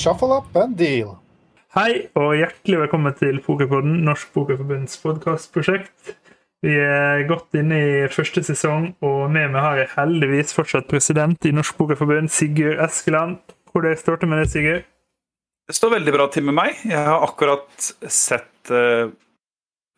[0.00, 1.18] shuffle up and deal.
[1.76, 6.14] Hei og hjertelig velkommen til Pokerpodden, Norsk Pokerforbunds podkastprosjekt.
[6.64, 11.44] Vi er godt inne i første sesong, og med meg har jeg heldigvis fortsatt president
[11.48, 13.38] i Norsk Pokerforbund, Sigurd Eskeland.
[13.72, 14.88] Hvordan står det med deg, Sigurd?
[15.68, 16.80] Det står veldig bra til med meg.
[16.88, 19.12] Jeg har akkurat sett uh,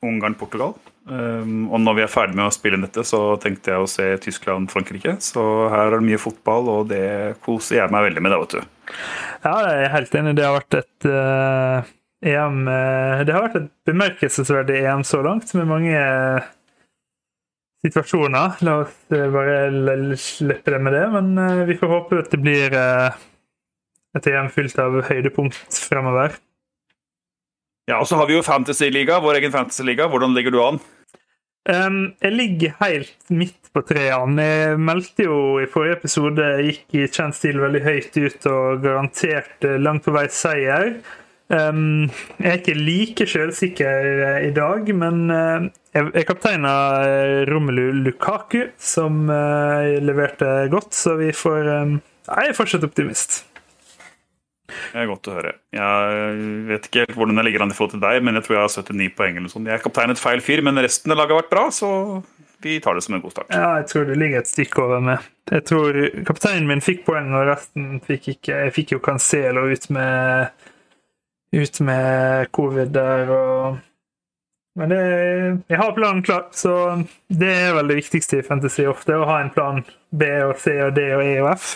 [0.03, 0.75] Ungarn-Portugal.
[1.03, 3.89] Um, og når vi er ferdig med å spille inn dette, så tenkte jeg å
[3.91, 5.17] se Tyskland-Frankrike.
[5.25, 5.43] Så
[5.73, 8.95] her er det mye fotball, og det koser jeg meg veldig med, Det, vet du.
[9.43, 10.36] Ja, jeg er helt enig.
[10.39, 11.90] Det har vært et uh
[12.23, 16.50] EM eh, Det har vært et bemerkelsesverdig EM så langt, med mange eh,
[17.82, 18.62] situasjoner.
[18.62, 24.29] La oss bare slippe det med det, men vi får håpe at det blir et
[24.31, 26.39] EM fylt av høydepunkt fremover.
[27.90, 30.07] Ja, og så har vi jo Fantasy-liga, vår egen Fantasy-liga.
[30.12, 30.79] Hvordan ligger du an?
[31.62, 34.42] Um, jeg ligger helt midt på treene.
[34.42, 39.77] Jeg meldte jo i forrige episode gikk i kjent stil veldig høyt ut og garanterte
[39.78, 40.97] langt på vei seier.
[41.53, 42.09] Um,
[42.41, 46.27] jeg er ikke like sjølsikker uh, i dag, men uh, jeg,
[46.67, 53.42] av Romelu Lukaku, som leverte godt, så vi får um, Jeg er fortsatt optimist.
[54.92, 55.53] Det er godt å høre.
[55.77, 56.37] Jeg
[56.69, 58.65] vet ikke helt hvordan jeg ligger an i forhold til deg, men jeg tror jeg
[58.67, 59.41] har 79 poeng.
[59.41, 59.70] eller sånt.
[59.70, 61.92] Jeg er kaptein et feil fyr, men resten av laget har vært bra, så
[62.62, 63.50] vi tar det som en god start.
[63.50, 65.31] Ja, jeg tror det ligger et stykke over meg.
[65.50, 65.97] Jeg tror
[66.28, 68.61] Kapteinen min fikk poeng, og resten fikk ikke.
[68.67, 70.69] Jeg fikk jo Cancelo ut med
[71.53, 73.81] ut med covid der og
[74.75, 75.00] Men det,
[75.69, 79.43] jeg har planen klar, så det er vel det viktigste i Fantasy ofte, å ha
[79.43, 81.67] en plan B og C og D og E og F.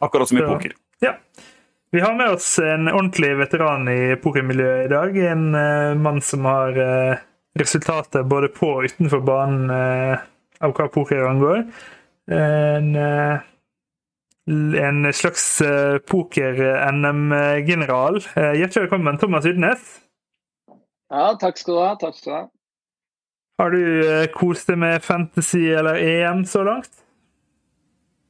[0.00, 0.72] Akkurat som i poker.
[1.04, 1.18] Ja.
[1.94, 5.16] Vi har med oss en ordentlig veteran i pokermiljøet i dag.
[5.30, 7.14] En uh, mann som har uh,
[7.54, 10.18] resultater både på og utenfor banen uh,
[10.58, 11.62] av hva poker angår.
[12.34, 12.98] En
[14.80, 15.62] en slags
[16.10, 18.18] poker-NM-general.
[18.34, 20.02] Hjertelig velkommen, Thomas Udnes.
[21.14, 21.94] Ja, takk skal du ha.
[22.02, 22.44] Takk skal du ha.
[23.62, 23.82] Har du
[24.34, 26.90] kost deg med Fantasy eller EM så langt?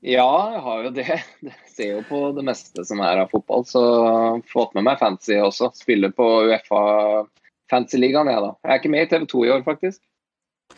[0.05, 1.09] Ja, jeg har jo det.
[1.75, 3.65] Ser jo på det meste som er av fotball.
[3.67, 3.83] Så
[4.51, 5.73] fått med meg fancy også.
[5.75, 6.83] Spiller på Uefa
[7.73, 8.53] Fancy-ligaen, jeg, da.
[8.63, 10.03] Jeg er ikke med i TV 2 i år, faktisk.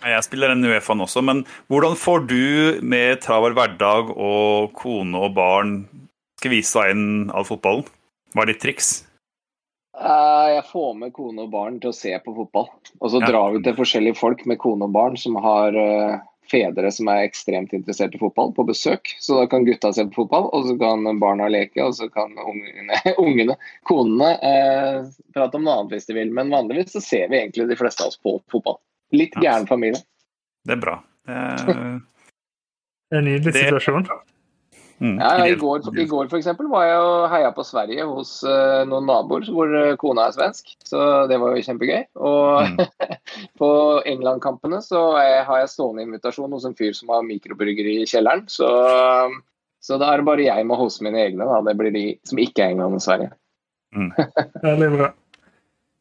[0.02, 5.36] Jeg spiller den Uefaen også, men hvordan får du med travel hverdag og kone og
[5.36, 5.76] barn
[6.40, 7.86] skvisa inn all fotballen?
[8.34, 8.90] Hva er ditt triks?
[9.96, 12.68] Eh, jeg får med kone og barn til å se på fotball.
[13.00, 13.30] Og så ja.
[13.30, 16.18] drar vi til forskjellige folk med kone og barn som har uh,
[16.50, 19.12] fedre som er ekstremt interessert i fotball, på besøk.
[19.22, 22.34] Så da kan gutta se på fotball, og så kan barna leke, og så kan
[22.38, 23.58] ungene, ungene
[23.88, 25.00] konene, eh,
[25.36, 26.32] prate om noe annet hvis de vil.
[26.36, 28.80] Men vanligvis så ser vi egentlig de fleste av oss på fotball.
[29.16, 30.02] Litt gæren familie.
[30.66, 31.00] Det er bra.
[31.26, 31.36] Det
[31.74, 32.00] er,
[33.14, 34.08] en nydelig situasjon.
[34.96, 38.30] Mm, ja, I går, i går for eksempel, var jeg og heia på Sverige hos
[38.48, 40.72] uh, noen naboer hvor uh, kona er svensk.
[40.88, 42.06] Så det var jo kjempegøy.
[42.16, 43.10] Og mm.
[43.60, 43.70] på
[44.08, 48.46] England-kampene så jeg, har jeg stående invitasjon hos en fyr som har mikrobryggeri i kjelleren.
[48.48, 48.70] Så,
[49.84, 51.44] så da er det bare jeg med hos mine egne.
[51.44, 51.60] Da.
[51.68, 53.34] Det blir de som ikke er England og Sverige.
[53.96, 54.10] Mm.
[54.70, 55.12] Veldig bra.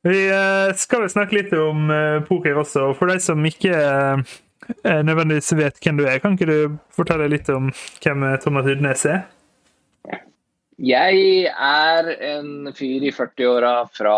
[0.06, 2.92] Vi eh, skal jo snakke litt om eh, poker også.
[2.98, 4.36] For de som ikke eh,
[4.84, 7.72] nødvendigvis vet hvem du er, kan ikke du fortelle litt om
[8.04, 9.26] hvem Thomas Hydnes er?
[10.76, 14.16] Jeg er en fyr i 40-åra fra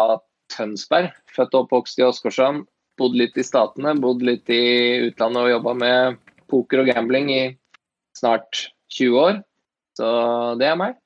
[0.49, 1.11] Tønsberg.
[1.29, 2.63] Født og oppvokst i Åsgårdstrand.
[2.97, 6.17] Bodd litt i Statene, bodd litt i utlandet og jobba med
[6.49, 7.43] poker og gambling i
[8.17, 9.43] snart 20 år.
[9.99, 10.07] Så
[10.57, 10.97] det er meg.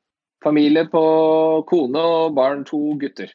[0.41, 1.03] Familie på
[1.69, 3.33] kone og barn, to gutter.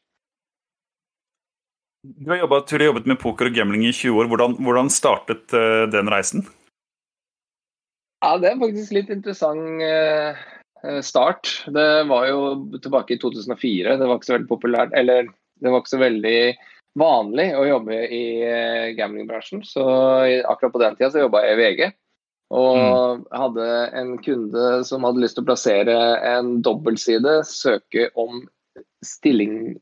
[2.06, 4.28] Du har, jobbet, du har jobbet med poker og gambling i 20 år.
[4.31, 6.44] Hvordan, hvordan startet uh, den reisen?
[8.22, 11.50] Ja, Det er faktisk litt interessant uh, start.
[11.72, 12.41] Det var jo
[12.78, 13.99] tilbake i 2004.
[13.99, 15.27] Det var ikke så veldig populært, eller
[15.62, 16.41] det var ikke så veldig
[16.97, 19.65] vanlig å jobbe i uh, gamblingbransjen.
[19.67, 19.87] Så
[20.47, 21.87] akkurat på den tida så jobba jeg i VG.
[22.55, 23.23] Og mm.
[23.34, 25.97] hadde en kunde som hadde lyst til å plassere
[26.31, 28.44] en dobbeltside, søke om
[29.03, 29.75] stilling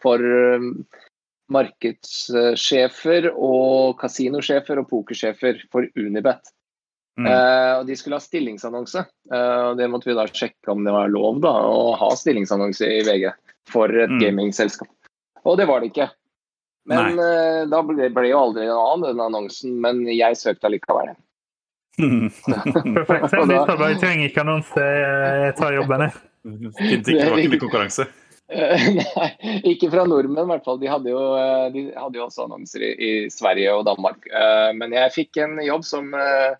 [0.00, 0.22] for
[1.52, 6.52] markedssjefer og kasinosjefer og pokersjefer for Unibet.
[7.20, 7.28] Mm.
[7.28, 9.04] Eh, og De skulle ha stillingsannonse.
[9.32, 12.88] Eh, og Det måtte vi da sjekke om det var lov da, å ha stillingsannonse
[12.88, 13.28] i VG
[13.70, 14.20] for et mm.
[14.22, 14.90] gamingselskap.
[15.44, 16.08] Og det var det ikke.
[16.88, 21.12] Men eh, da ble, ble jo aldri noe annet den annonsen, men jeg søkte allikevel.
[22.00, 22.30] Mm.
[22.96, 23.34] Perfekt.
[23.92, 27.00] Jeg trenger ikke annonse, jeg tar jobben, jeg.
[27.04, 28.06] Det var ikke konkurranse.
[28.98, 29.30] Nei,
[29.72, 30.80] ikke fra nordmenn i hvert fall.
[30.82, 34.26] De hadde jo, eh, de hadde jo også annonser i, i, Sverige og Danmark.
[34.28, 36.52] Uh, men jeg fikk en jobb som uh,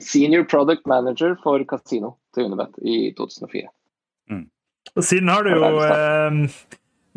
[0.00, 3.68] senior product manager for kasino til Unibet i 2004.
[4.30, 4.46] Mm.
[4.96, 6.38] Og siden har du jo eh,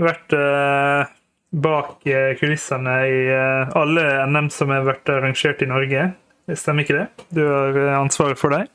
[0.02, 1.12] vært eh,
[1.52, 6.10] bak eh, kulissene i eh, alle NM som har vært arrangert i Norge.
[6.58, 7.08] Stemmer ikke det?
[7.36, 8.70] Du har eh, ansvaret for dem?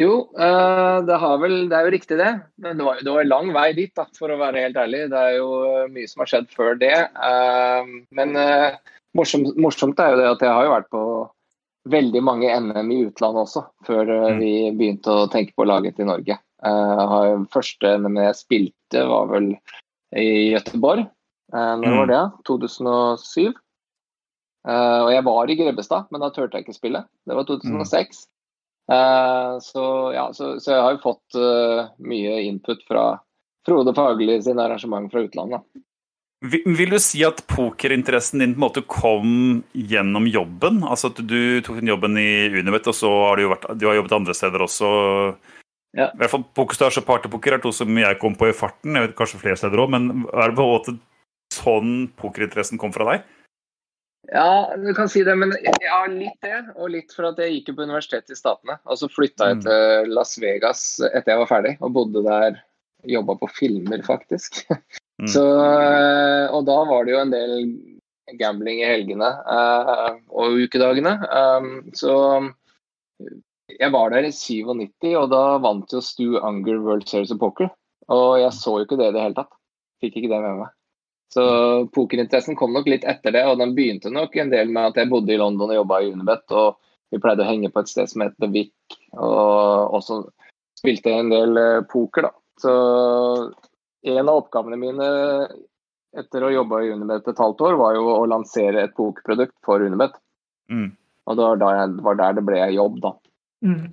[0.00, 2.30] Jo, det, vel, det, er jo riktig det.
[2.64, 5.02] Men det var, det var lang vei dit, da, for å være helt ærlig.
[5.12, 5.50] Det er jo
[5.92, 6.94] mye som har skjedd før det.
[8.16, 8.32] Men
[9.18, 11.02] morsomt, morsomt er jo det at jeg har jo vært på
[11.92, 14.40] veldig mange NM i utlandet også, før mm.
[14.40, 16.40] vi begynte å tenke på laget til Norge.
[17.52, 19.52] Første NM jeg spilte, var vel
[20.16, 21.08] i Gøteborg.
[21.52, 22.12] Når var mm.
[22.12, 22.22] det?
[22.48, 23.58] 2007.
[24.68, 27.02] Uh, og jeg var i Grebbestad, men da turte jeg ikke spille.
[27.26, 28.26] Det var 2006.
[28.90, 29.84] Uh, så,
[30.14, 33.04] ja, så, så, jeg har jo fått uh, mye input fra
[33.66, 35.62] Frode Fagerli sin arrangement fra utlandet.
[36.40, 39.32] Vil, du si at pokerinteressen din på en måte kom
[39.76, 40.80] gjennom jobben?
[40.88, 43.98] Altså at du tok den jobben i Unibet, og så har du, vært, du har
[43.98, 44.92] jobbet andre steder også.
[45.98, 46.08] Ja.
[46.08, 48.96] I hvert fall Pokerstars og partypoker er to som jeg kom på i farten.
[48.96, 50.96] Jeg vet kanskje flere steder også, men er det på en måte
[51.52, 53.28] sånn pokerinteressen kom fra deg?
[54.28, 56.58] Ja, du kan si det, men ja, litt det.
[56.76, 58.76] Og litt for at jeg gikk jo på universitetet i Statene.
[58.84, 59.62] Og så flytta jeg mm.
[59.66, 62.60] til Las Vegas etter jeg var ferdig, og bodde der.
[63.08, 64.66] Jobba på filmer, faktisk.
[65.20, 65.28] Mm.
[65.28, 67.54] Så, eh, og da var det jo en del
[68.40, 71.12] gambling i helgene uh, og ukedagene.
[71.28, 72.14] Um, så
[73.78, 77.70] jeg var der i 97, og da vant jo Stu Unger World Series of Poker.
[78.10, 79.52] Og jeg så jo ikke det i det hele tatt.
[80.02, 80.72] Fikk ikke det med meg.
[81.30, 81.42] Så
[81.94, 85.10] pokerinteressen kom nok litt etter det, og den begynte nok en del med at jeg
[85.12, 86.80] bodde i London og jobba i Unibet, og
[87.10, 90.24] vi pleide å henge på et sted som het The Wick, og også
[90.78, 92.32] spilte en del eh, poker, da.
[92.60, 92.72] Så
[94.10, 95.06] en av oppgavene mine
[96.18, 99.82] etter å jobbe i Unibet et halvt år, var jo å lansere et pokerprodukt for
[99.82, 100.16] Unibet.
[100.70, 100.90] Mm.
[101.30, 103.12] Og det var, jeg, var, der det ble jobb, da.
[103.66, 103.84] Mm.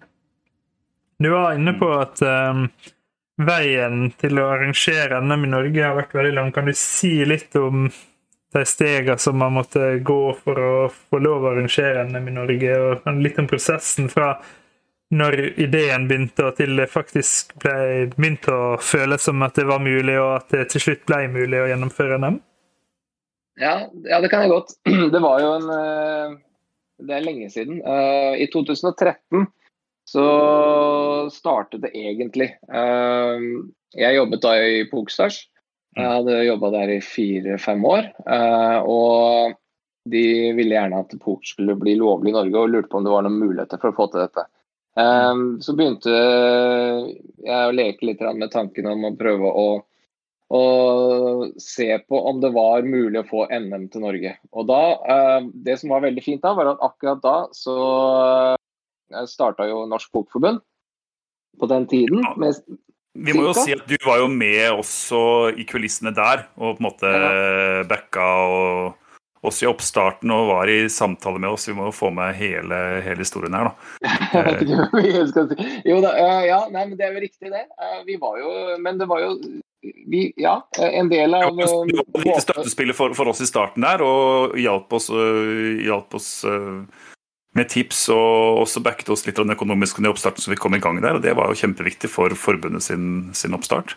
[1.22, 2.66] Du var inne på at um,
[3.38, 6.54] veien til å arrangere NM i Norge har vært veldig lang.
[6.54, 7.88] Kan du si litt om
[8.54, 12.80] de stegene som man måtte gå for å få lov å arrangere NM i Norge,
[12.80, 14.34] og litt om prosessen fra
[15.14, 19.80] når ideen begynte, og til det faktisk ble begynt å føles som at det var
[19.84, 22.42] mulig, og at det til slutt ble mulig å gjennomføre NM?
[23.62, 23.78] Ja,
[24.10, 24.76] ja det kan jeg godt.
[25.14, 26.36] Det var jo en eh,
[27.08, 27.80] Det er lenge siden.
[27.82, 29.48] Eh, I 2013
[30.08, 30.26] så
[31.34, 32.54] startet det egentlig.
[32.72, 35.42] Ehm, jeg jobbet da i Pokestars.
[35.98, 36.14] Jeg mm.
[36.14, 38.12] hadde jobba der i fire-fem år.
[38.24, 39.58] Eh, og
[40.08, 43.12] de ville gjerne at poker skulle bli lovlig i Norge, og lurte på om det
[43.12, 44.46] var noen muligheter for å få til dette.
[44.98, 49.66] Ehm, så begynte jeg å leke litt med tanken om å prøve å,
[50.56, 50.64] å
[51.62, 54.38] se på om det var mulig å få NM til Norge.
[54.56, 57.78] Og da, eh, Det som var veldig fint da, var at akkurat da så
[59.14, 60.62] jeg starta jo Norsk Bokforbund
[61.60, 62.26] på den tiden.
[62.26, 62.52] Ja.
[63.18, 65.20] Vi må jo si at du var jo med også
[65.58, 67.30] i kulissene der, og på en måte ja.
[67.90, 69.08] backa og
[69.48, 71.68] oss i oppstarten og var i samtale med oss.
[71.70, 74.44] Vi må jo få med hele, hele historien her, da.
[75.92, 76.14] jo da,
[76.46, 77.66] ja, nei, men det er jo riktig, det.
[77.78, 78.52] Eh, vi var jo
[78.82, 79.36] Men det var jo
[79.82, 83.86] vi, ja, en del av Du var et lite støttespiller for, for, oss i starten
[83.86, 85.12] der, og hjalp oss,
[85.86, 86.32] hjalp oss
[87.58, 90.82] med tips og også backet oss litt av den økonomiske oppstarten som vi kom i
[90.84, 91.18] gang der.
[91.18, 93.96] og Det var jo kjempeviktig for forbundet sin, sin oppstart.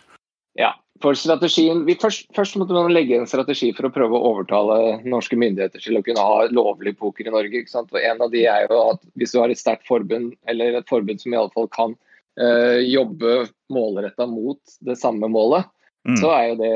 [0.59, 4.31] Ja, for strategien, vi først, først, måtte man legge en strategi for å prøve å
[4.33, 7.63] overtale norske myndigheter til å kunne ha lovlig poker i Norge.
[7.63, 7.91] ikke sant?
[7.93, 10.89] Og en av de er jo at Hvis du har et sterkt forbund, eller et
[10.89, 11.95] forbund som i alle fall kan
[12.39, 15.69] eh, jobbe målretta mot det samme målet,
[16.07, 16.17] mm.
[16.21, 16.75] så er jo det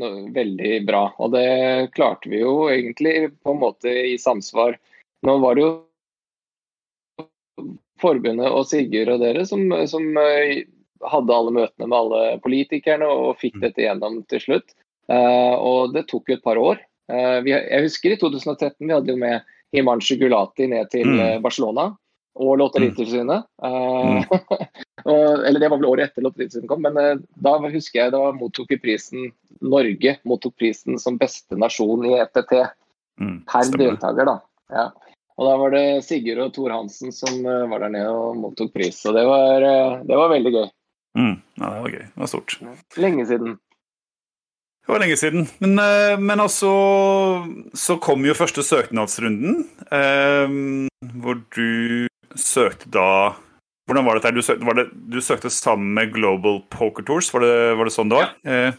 [0.00, 1.04] no, veldig bra.
[1.22, 4.76] Og det klarte vi jo egentlig på en måte i samsvar
[5.26, 5.72] nå var det jo
[8.02, 10.64] forbundet og Sigurd og dere som, som, eh,
[11.02, 13.62] hadde alle møtene med alle politikerne og fikk mm.
[13.64, 14.74] dette gjennom til slutt.
[15.10, 16.78] Uh, og det tok jo et par år.
[17.10, 19.42] Uh, vi, jeg husker i 2013 vi hadde jo med
[19.74, 21.42] Himanshu Gulati ned til mm.
[21.42, 21.88] Barcelona
[22.38, 23.48] og Lotteritilsynet.
[23.58, 24.70] Uh, mm.
[25.48, 28.80] eller det var vel året etter Lotteritilsynet kom, men da husker jeg da mottok vi
[28.86, 32.54] prisen Norge mottok prisen som beste nasjon i ETT
[33.20, 34.30] mm, per deltaker.
[34.30, 34.38] da.
[34.72, 34.86] Ja.
[35.40, 38.72] Og da var det Sigurd og Tor Hansen som eh, var der nede og mottok
[38.74, 39.00] pris.
[39.08, 40.66] Og det var, eh, det var veldig gøy.
[41.18, 42.06] Mm, ja, det var gøy.
[42.06, 42.56] Det var stort.
[43.00, 43.56] Lenge siden.
[44.82, 45.46] Det var lenge siden.
[45.62, 46.72] Men, eh, men altså
[47.74, 49.62] Så kom jo første søknadsrunden,
[49.94, 50.56] eh,
[51.22, 53.36] hvor du søkte da
[53.86, 57.40] Hvordan var det Du søkte, var det, du søkte sammen med Global Poker Tours, var
[57.40, 58.34] det, var det sånn det var?
[58.44, 58.52] Ja.
[58.52, 58.74] Eh.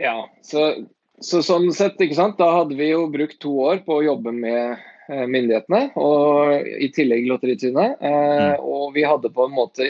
[0.00, 0.16] ja.
[0.42, 0.86] Så,
[1.20, 2.38] så, sånn sett, ikke sant.
[2.40, 7.26] Da hadde vi jo brukt to år på å jobbe med myndighetene, og i tillegg
[7.30, 7.98] Lotteritilsynet.
[8.04, 8.64] Eh, mm.
[8.64, 9.88] Og vi hadde på en måte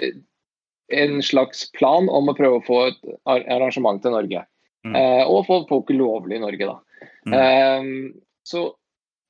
[0.89, 4.45] en slags plan om å prøve å få et arrangement til Norge.
[4.87, 4.97] Mm.
[4.97, 7.07] Eh, og få poker lovlig i Norge, da.
[7.29, 7.35] Mm.
[7.39, 8.13] Eh,
[8.49, 8.71] så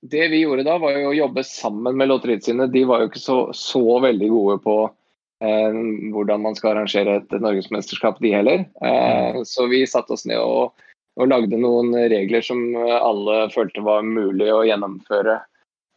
[0.06, 2.72] det vi gjorde da, var jo å jobbe sammen med Lotteritilsynet.
[2.74, 5.80] De var jo ikke så, så veldig gode på eh,
[6.14, 8.68] hvordan man skal arrangere et norgesmesterskap, de heller.
[8.84, 10.78] Eh, så vi satte oss ned og,
[11.18, 15.40] og, lagde noen regler som alle følte var mulig å gjennomføre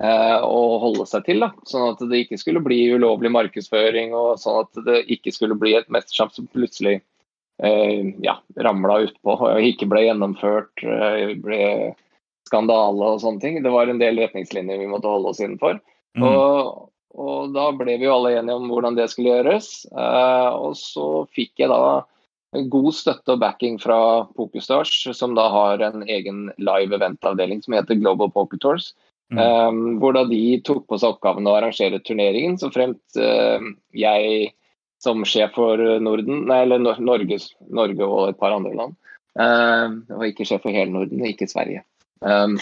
[0.01, 1.45] eh, og holde seg til.
[1.45, 1.51] Da.
[1.69, 5.75] Sånn at det ikke skulle bli ulovlig markedsføring, og sånn at det ikke skulle bli
[5.77, 6.99] et mesterskap som plutselig
[7.63, 10.85] eh, ja, ramla utpå og ikke ble gjennomført.
[10.85, 11.63] Eh, ble
[12.51, 13.59] skandale og sånne ting.
[13.63, 15.79] Det var en del retningslinjer vi måtte holde oss innenfor.
[16.17, 16.25] Mm.
[16.27, 19.69] Og, og, da ble vi jo alle enige om hvordan det skulle gjøres.
[19.91, 22.01] Eh, og så fikk jeg da
[22.71, 27.99] god støtte og backing fra Pokerstars, som da har en egen live event-avdeling som heter
[28.01, 28.91] Global Poker Tours.
[29.31, 29.39] Mm.
[29.39, 33.63] Um, hvor da de tok på seg oppgaven å arrangere turneringen, så fremt uh,
[33.95, 34.49] jeg
[35.01, 37.39] som sjef for Norden, nei, eller Norge,
[37.71, 38.97] Norge og et par andre land.
[39.39, 41.85] Uh, og ikke sjef for hele Norden, ikke Sverige.
[42.21, 42.59] Um,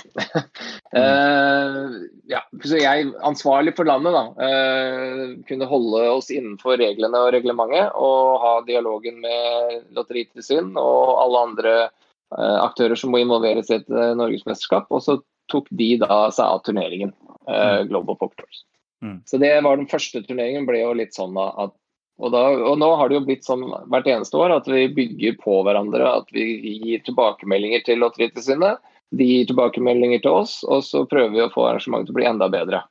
[0.95, 1.89] uh,
[2.33, 7.91] ja, så jeg, ansvarlig for landet, da, uh, kunne holde oss innenfor reglene og reglementet
[7.99, 13.91] og ha dialogen med Lotteritilsyn og alle andre uh, aktører som må involveres i et
[13.91, 14.87] norgesmesterskap.
[14.95, 15.19] Og så
[15.51, 17.13] tok de da seg av turneringen,
[17.49, 17.89] mm.
[17.91, 18.63] Global Tours.
[19.03, 19.19] Mm.
[19.25, 20.67] Så det var den første turneringen.
[20.67, 21.75] ble jo litt sånn at
[22.19, 25.37] og, da, og, nå har det jo blitt sånn hvert eneste år at vi bygger
[25.39, 26.03] på hverandre.
[26.19, 31.43] At vi gir tilbakemeldinger til Lotteritilsynet de gir tilbakemeldinger til oss, og så prøver vi
[31.43, 32.83] å få arrangementet til å bli enda bedre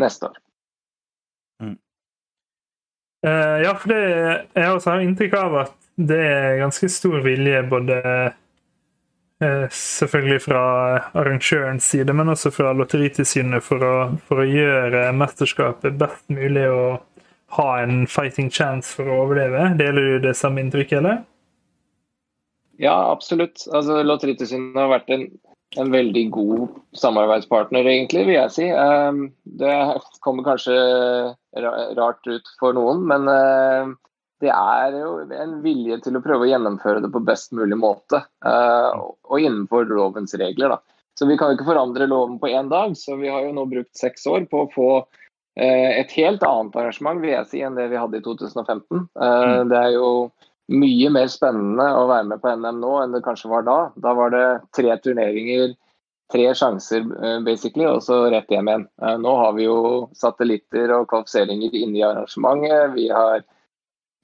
[0.00, 0.40] neste år.
[1.62, 1.76] Mm.
[3.26, 4.00] Uh, ja, for det,
[4.58, 8.34] jeg også har inntrykk av at det er ganske stor vilje både uh,
[9.40, 10.60] selvfølgelig fra
[11.12, 13.94] arrangørens side, men også fra Lotteritilsynet for å,
[14.28, 17.02] for å gjøre mesterskapet best mulig og
[17.56, 19.72] ha en fighting chance for å overleve.
[19.78, 21.20] Deler du det samme inntrykket, eller?
[22.80, 23.64] Ja, absolutt.
[23.72, 25.28] Altså, Lotteritilsynet har vært en,
[25.78, 28.66] en, veldig god samarbeidspartner, egentlig, vil jeg si.
[28.72, 29.72] Um, det
[30.24, 30.76] kommer kanskje
[31.96, 33.94] rart ut for noen, men uh,
[34.42, 38.20] det er jo en vilje til å prøve å gjennomføre det på best mulig måte.
[38.44, 40.76] Uh, og innenfor lovens regler.
[40.76, 41.04] Da.
[41.16, 43.64] Så vi kan jo ikke forandre loven på én dag, så vi har jo nå
[43.70, 47.78] brukt seks år på å få uh, et helt annet arrangement vil jeg si, enn
[47.78, 49.06] det vi hadde i 2015.
[49.16, 49.72] Mm.
[49.72, 50.10] Det er jo
[50.72, 53.78] mye mer spennende å være med på NM nå enn det kanskje var da.
[54.02, 55.74] Da var det tre turneringer,
[56.32, 58.86] tre sjanser eh, basically, og så rett hjem igjen.
[59.02, 59.78] Eh, nå har vi jo
[60.18, 62.96] satellitter og kvalifiseringer inne i arrangementet.
[62.96, 63.46] Vi har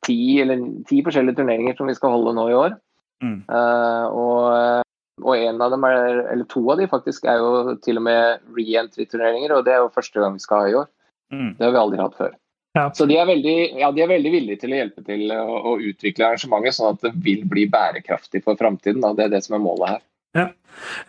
[0.06, 2.76] ti, eller, ti forskjellige turneringer som vi skal holde nå i år.
[3.22, 3.38] Mm.
[3.46, 4.84] Uh, og,
[5.22, 8.42] og en av dem er, eller to av de faktisk er jo til og med
[8.56, 10.88] re-entry-turneringer, og det er jo første gang vi skal ha i år.
[11.32, 11.50] Mm.
[11.58, 12.32] Det har vi aldri hatt før.
[12.72, 12.86] Ja.
[12.96, 15.74] Så de er, veldig, ja, de er, veldig, villige til å hjelpe til å, å,
[15.76, 19.04] utvikle arrangementet sånn at det vil bli bærekraftig for framtiden.
[19.18, 20.02] Det er det som er målet her.
[20.32, 20.46] Ja,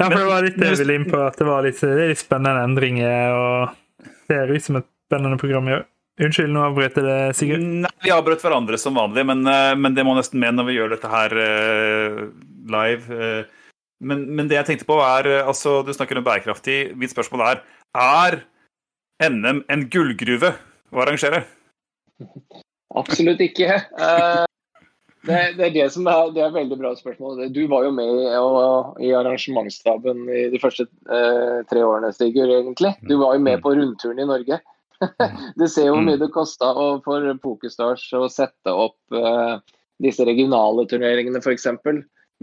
[0.02, 2.10] ja for det var litt det jeg ville inn på, at det var litt, det
[2.12, 3.38] litt spennende endringer.
[3.38, 5.72] og Det ser ut som et spennende program.
[6.22, 7.64] Unnskyld, nå avbrøt jeg det, Sigurd.
[7.86, 10.76] Nei, Vi avbrøt hverandre som vanlig, men, eh, men, det må nesten med når vi
[10.78, 12.20] gjør dette her uh,
[12.70, 13.08] live.
[13.10, 13.72] Uh,
[14.04, 16.94] men, men, det jeg tenkte på er, altså Du snakker om bærekraftig.
[17.00, 18.44] Mitt spørsmål er er
[19.30, 20.54] NM en gullgruve?
[20.94, 21.44] å arrangere?
[22.94, 23.80] Absolutt ikke.
[23.98, 24.44] Uh,
[25.26, 27.48] det, det, er det som er, det er veldig bra spørsmål.
[27.56, 32.54] Du var jo med og, i arrangementsstaben i de første uh, tre årene, Sigurd.
[32.54, 32.94] egentlig.
[33.10, 34.60] Du var jo med på rundturen i Norge.
[35.60, 36.72] du ser jo hvor mye det kosta
[37.06, 39.60] for Pokerstars å sette opp uh,
[40.04, 41.70] disse regionale turneringene, f.eks.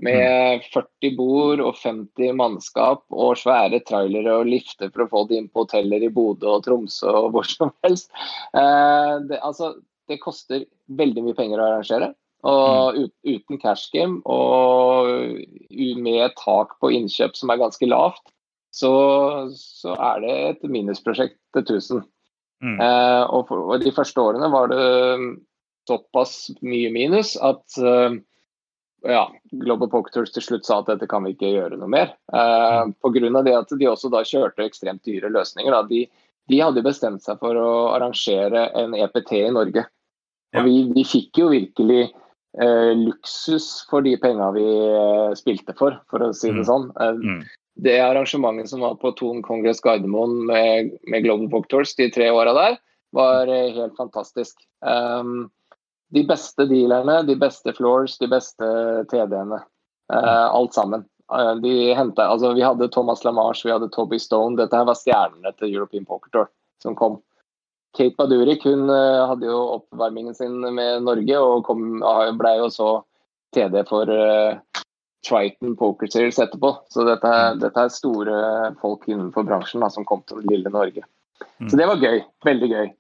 [0.00, 5.40] Med 40 bord og 50 mannskap og svære trailere og lifter for å få det
[5.40, 8.08] inn på hoteller i Bodø og Tromsø og hvor som helst.
[8.56, 9.74] Uh, det, altså,
[10.08, 10.64] det koster
[10.96, 12.14] veldig mye penger å arrangere.
[12.48, 13.08] Og mm.
[13.28, 15.10] uten cash game og
[16.00, 18.32] med tak på innkjøp som er ganske lavt,
[18.72, 18.92] så,
[19.52, 22.02] så er det et minusprosjekt til 1000.
[22.60, 22.76] Mm.
[22.76, 24.82] Eh, og, for, og, de første årene var det
[25.88, 28.12] såpass mye minus at uh,
[29.08, 29.22] ja,
[29.64, 32.12] Global Poker Tours til slutt sa at dette kan vi ikke gjøre noe mer.
[32.32, 32.96] Uh, mm.
[33.00, 33.42] Pga.
[33.46, 35.72] det at de også da kjørte ekstremt dyre løsninger.
[35.72, 35.82] Da.
[35.88, 36.04] De,
[36.52, 39.86] de hadde bestemt seg for å arrangere en EPT i Norge.
[40.58, 42.10] Og vi, vi fikk jo virkelig
[42.60, 46.68] uh, luksus for de penga vi uh, spilte for, for å si det mm.
[46.68, 46.88] sånn.
[46.98, 52.10] Uh, det arrangementet som var på Thon Congress Gardermoen med, med Global Poker Tours de
[52.10, 52.76] tre åra der,
[53.16, 54.56] var helt fantastisk.
[54.86, 55.50] Um,
[56.10, 58.66] de beste dealerne, de beste floors, de beste
[59.10, 59.62] TD-ene.
[60.12, 61.04] Uh, alt sammen.
[61.32, 64.58] Uh, de hentet, altså, vi hadde Thomas Lamarche, vi hadde Toby Stone.
[64.58, 66.50] Dette her var stjernene til European Poker Tour
[66.82, 67.20] som kom.
[67.96, 72.02] Kate Badurik hun uh, hadde jo oppvarmingen sin med Norge og kom,
[72.38, 72.90] ble jo så
[73.54, 74.10] TD for
[75.28, 76.74] Triton Poker Series etterpå.
[76.88, 77.60] Så dette, mm.
[77.62, 78.38] dette er store
[78.80, 81.04] folk innenfor bransjen da, som kom til lille Norge.
[81.60, 81.68] Mm.
[81.68, 82.22] Så det var gøy.
[82.46, 82.90] Veldig gøy.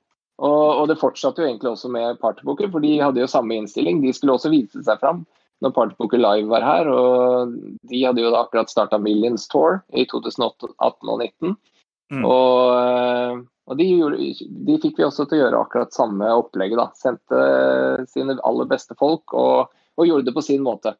[0.40, 4.00] Og, og, det fortsatte jo egentlig også med Partypoker, for de hadde jo samme innstilling.
[4.00, 5.24] De skulle også vise seg fram
[5.60, 6.88] når Partypoker Live var her.
[6.88, 7.56] Og
[7.90, 11.58] de hadde jo akkurat starta Millions Tour i 2018 og 2019.
[12.10, 12.24] Mm.
[12.26, 14.30] Og, eh, og de, gjorde,
[14.66, 16.80] de, fikk vi også til å gjøre akkurat samme opplegget.
[16.80, 16.88] da.
[16.98, 20.96] Sendte sine aller beste folk og, og gjorde det på sin måte.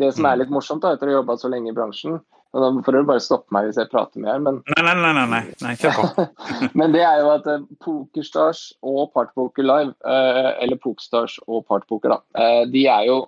[0.00, 0.42] Det som er mm.
[0.42, 3.08] litt morsomt, da, etter å ha jobba så lenge i bransjen, og da får du
[3.08, 5.42] bare stoppe meg hvis jeg prater mer, men Nei, nei, nei, nei, nei.
[5.62, 6.24] nei kjør på.
[6.80, 12.16] men det er jo at uh, Pokerstars og Partpoker Live, uh, eller Pokerstars og Partpoker,
[12.16, 13.20] da, uh, de er jo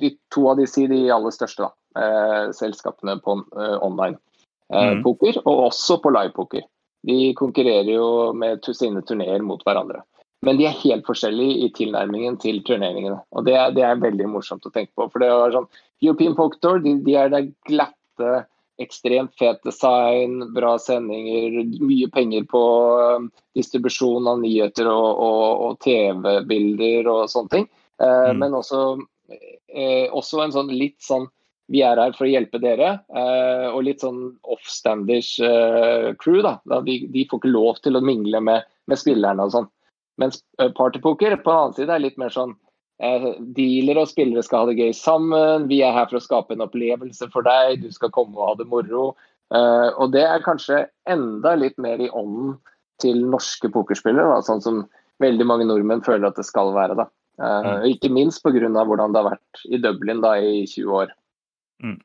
[0.00, 1.74] de, to av disse de aller største da,
[2.50, 4.16] selskapene på online
[4.66, 5.04] mm.
[5.04, 6.64] poker, og også på livepoker.
[7.06, 10.00] De konkurrerer jo med sine turneer mot hverandre.
[10.44, 13.18] Men de er helt forskjellige i tilnærmingen til turneringene.
[13.32, 15.08] Og det er, det er veldig morsomt å tenke på.
[15.12, 15.70] For det var sånn,
[16.04, 18.44] European Poker Tour de, de er der glatte
[18.82, 22.62] ekstremt fet design, bra sendinger, mye penger på
[23.20, 27.68] um, distribusjon av nyheter og, og, og TV-bilder og sånne ting.
[28.02, 28.42] Eh, mm.
[28.42, 28.82] Men også,
[29.30, 31.28] eh, også, en sånn litt sånn
[31.72, 36.42] vi er her for å hjelpe dere, eh, og litt sånn offstanders eh, crew.
[36.44, 36.58] da.
[36.84, 39.70] De, de, får ikke lov til å mingle med, med spillerne og sånn.
[40.20, 42.54] Mens eh, partypoker på den annen side er litt mer sånn
[43.02, 43.24] Eh,
[43.56, 45.66] dealere og spillere skal ha det gøy sammen.
[45.70, 47.82] Vi er her for å skape en opplevelse for deg.
[47.82, 49.08] Du skal komme og ha det moro.
[49.54, 52.56] Eh, og det er kanskje enda litt mer i ånden
[53.02, 54.84] til norske pokerspillere, da, sånn som
[55.22, 56.96] veldig mange nordmenn føler at det skal være.
[57.02, 57.08] da.
[57.42, 57.86] Eh, mm.
[57.90, 58.70] Ikke minst pga.
[58.70, 61.14] hvordan det har vært i Dublin da i 20 år.
[61.82, 61.98] Mm.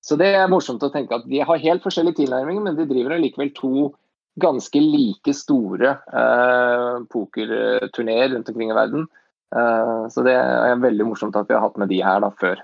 [0.00, 3.18] Så det er morsomt å tenke at de har helt forskjellige tilnærminger, men de driver
[3.18, 3.92] allikevel to
[4.40, 9.06] ganske like store eh, pokerturneer rundt omkring i verden.
[9.54, 12.62] Eh, så det er veldig morsomt at vi har hatt med de her da før.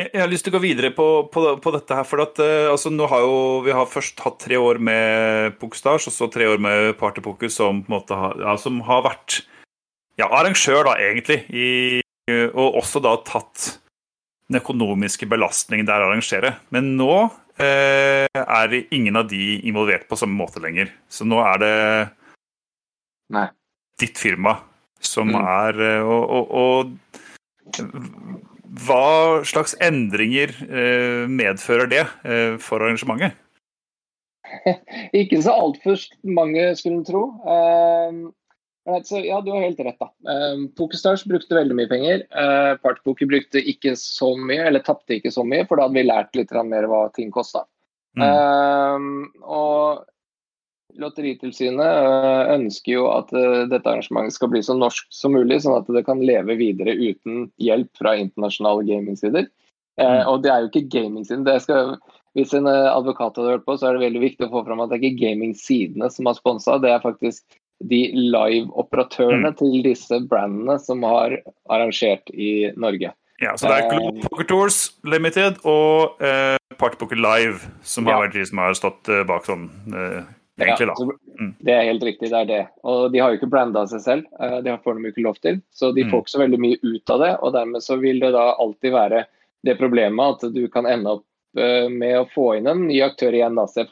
[0.00, 2.06] Jeg har lyst til å gå videre på, på, på dette her.
[2.08, 3.34] for at, uh, altså, nå har jo,
[3.66, 7.82] Vi har først hatt tre år med Pokestars og så tre år med Partypoker som,
[7.90, 9.42] har, ja, som har vært
[10.16, 11.42] ja, arrangør, da, egentlig.
[11.52, 12.00] I,
[12.54, 13.74] og også da tatt
[14.48, 16.54] den økonomiske belastningen det er å arrangere.
[16.74, 17.28] Men nå
[17.60, 20.90] er ingen av de involvert på samme måte lenger.
[21.12, 21.76] Så nå er det
[23.36, 23.46] Nei.
[24.00, 24.58] ditt firma
[25.00, 25.40] som mm.
[25.40, 26.96] er eh, og, og, og,
[28.86, 33.34] hva slags endringer eh, medfører det eh, for arrangementet?
[35.20, 37.22] Ikke så altfor mange, skulle en tro.
[39.04, 39.98] Så, ja, du har helt rett.
[40.00, 40.08] da.
[40.78, 42.22] Pokerstars brukte veldig mye penger.
[42.80, 46.38] Partypoker brukte ikke så mye, eller tapte ikke så mye, for da hadde vi lært
[46.38, 47.66] litt mer hva ting kosta.
[48.18, 48.24] Mm.
[48.24, 49.10] Um,
[49.44, 50.00] og
[50.98, 55.78] Lotteritilsynet eh, ønsker jo at eh, dette arrangementet skal bli så norsk som mulig, sånn
[55.78, 59.46] at det kan leve videre uten hjelp fra internasjonale gamingsider.
[60.00, 60.24] Eh, mm.
[60.32, 61.46] Og det er jo ikke gamingsiden.
[62.38, 64.92] Hvis en advokat hadde hørt på, så er det veldig viktig å få fram at
[64.92, 69.56] det er ikke gamingsidene som har sponsa, det er faktisk de live-operatørene mm.
[69.60, 71.38] til disse brandene som har
[71.72, 73.14] arrangert i Norge.
[73.40, 78.36] Ja, så det er Global Poker Tours Limited og eh, Partypoker Live som har vært
[78.36, 79.70] de som har stått bak sånn
[80.60, 80.94] Eh, egentlig, da.
[81.40, 81.54] Mm.
[81.58, 82.62] Det er helt riktig, det er det.
[82.84, 85.60] Og de har jo ikke branda seg selv, eh, det får de ikke lov til.
[85.72, 86.10] Så de mm.
[86.12, 88.94] får ikke så veldig mye ut av det, og dermed så vil det da alltid
[88.94, 89.24] være
[89.66, 91.26] det problemet at du kan ende opp
[91.58, 93.58] eh, med å få inn en ny aktør igjen.
[93.58, 93.86] da, Se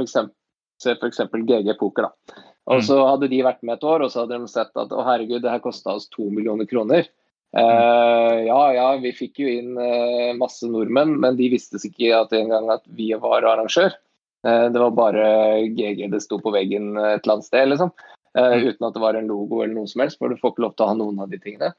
[0.95, 1.25] f.eks.
[1.35, 2.09] GG Poker.
[2.09, 2.43] da.
[2.69, 2.85] Og mm.
[2.85, 5.41] så hadde de vært med et år, og så hadde de sett at å herregud,
[5.45, 7.09] det her kosta oss to millioner kroner.
[7.57, 12.35] Uh, ja, ja, vi fikk jo inn uh, masse nordmenn, men de visste ikke at
[12.37, 13.97] engang at vi var arrangør.
[14.45, 15.29] Uh, det var bare
[15.73, 17.95] GG det sto på veggen et eller annet sted, liksom.
[18.39, 18.69] Mm.
[18.69, 20.75] Uten at det var en logo eller noe som helst, for du får ikke lov
[20.77, 21.73] til å ha noen av de tingene.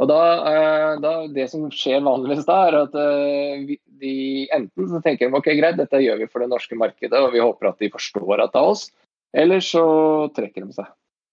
[0.00, 0.20] Og da,
[1.02, 2.94] da, Det som skjer vanligvis da, er at
[4.00, 4.14] de
[4.54, 7.42] enten så tenker de ok, greit, dette gjør vi for det norske markedet, og vi
[7.42, 8.86] håper at de forstår at det er oss,
[9.36, 9.84] eller så
[10.36, 10.88] trekker de seg.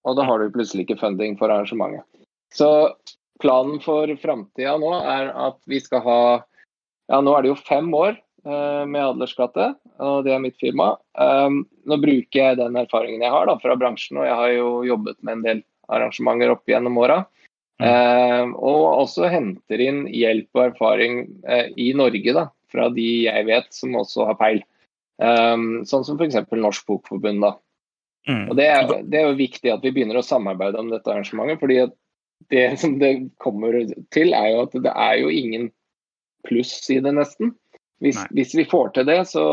[0.06, 2.06] Og da har du plutselig ikke funding for arrangementet.
[2.54, 2.68] Så
[3.42, 6.20] planen for framtida nå er at vi skal ha
[7.08, 10.92] Ja, nå er det jo fem år Eh, med Adlersgate, og det er mitt firma.
[11.18, 14.68] Um, nå bruker jeg den erfaringen jeg har da, fra bransjen, og jeg har jo
[14.86, 17.18] jobbet med en del arrangementer opp gjennom åra.
[17.78, 23.46] Uh, og også henter inn hjelp og erfaring uh, i Norge da, fra de jeg
[23.50, 24.62] vet som også har peil.
[25.18, 26.38] Um, sånn som f.eks.
[26.54, 27.42] Norsk Bokforbund.
[27.42, 27.52] da.
[28.28, 28.44] Mm.
[28.50, 31.60] Og det er, det er, jo viktig at vi begynner å samarbeide om dette arrangementet.
[31.62, 31.80] fordi
[32.52, 33.12] det som det
[33.42, 33.74] kommer
[34.14, 35.70] til, er jo at det er jo ingen
[36.46, 37.54] pluss i det, nesten.
[37.98, 39.44] Hvis, hvis, vi får til det, så,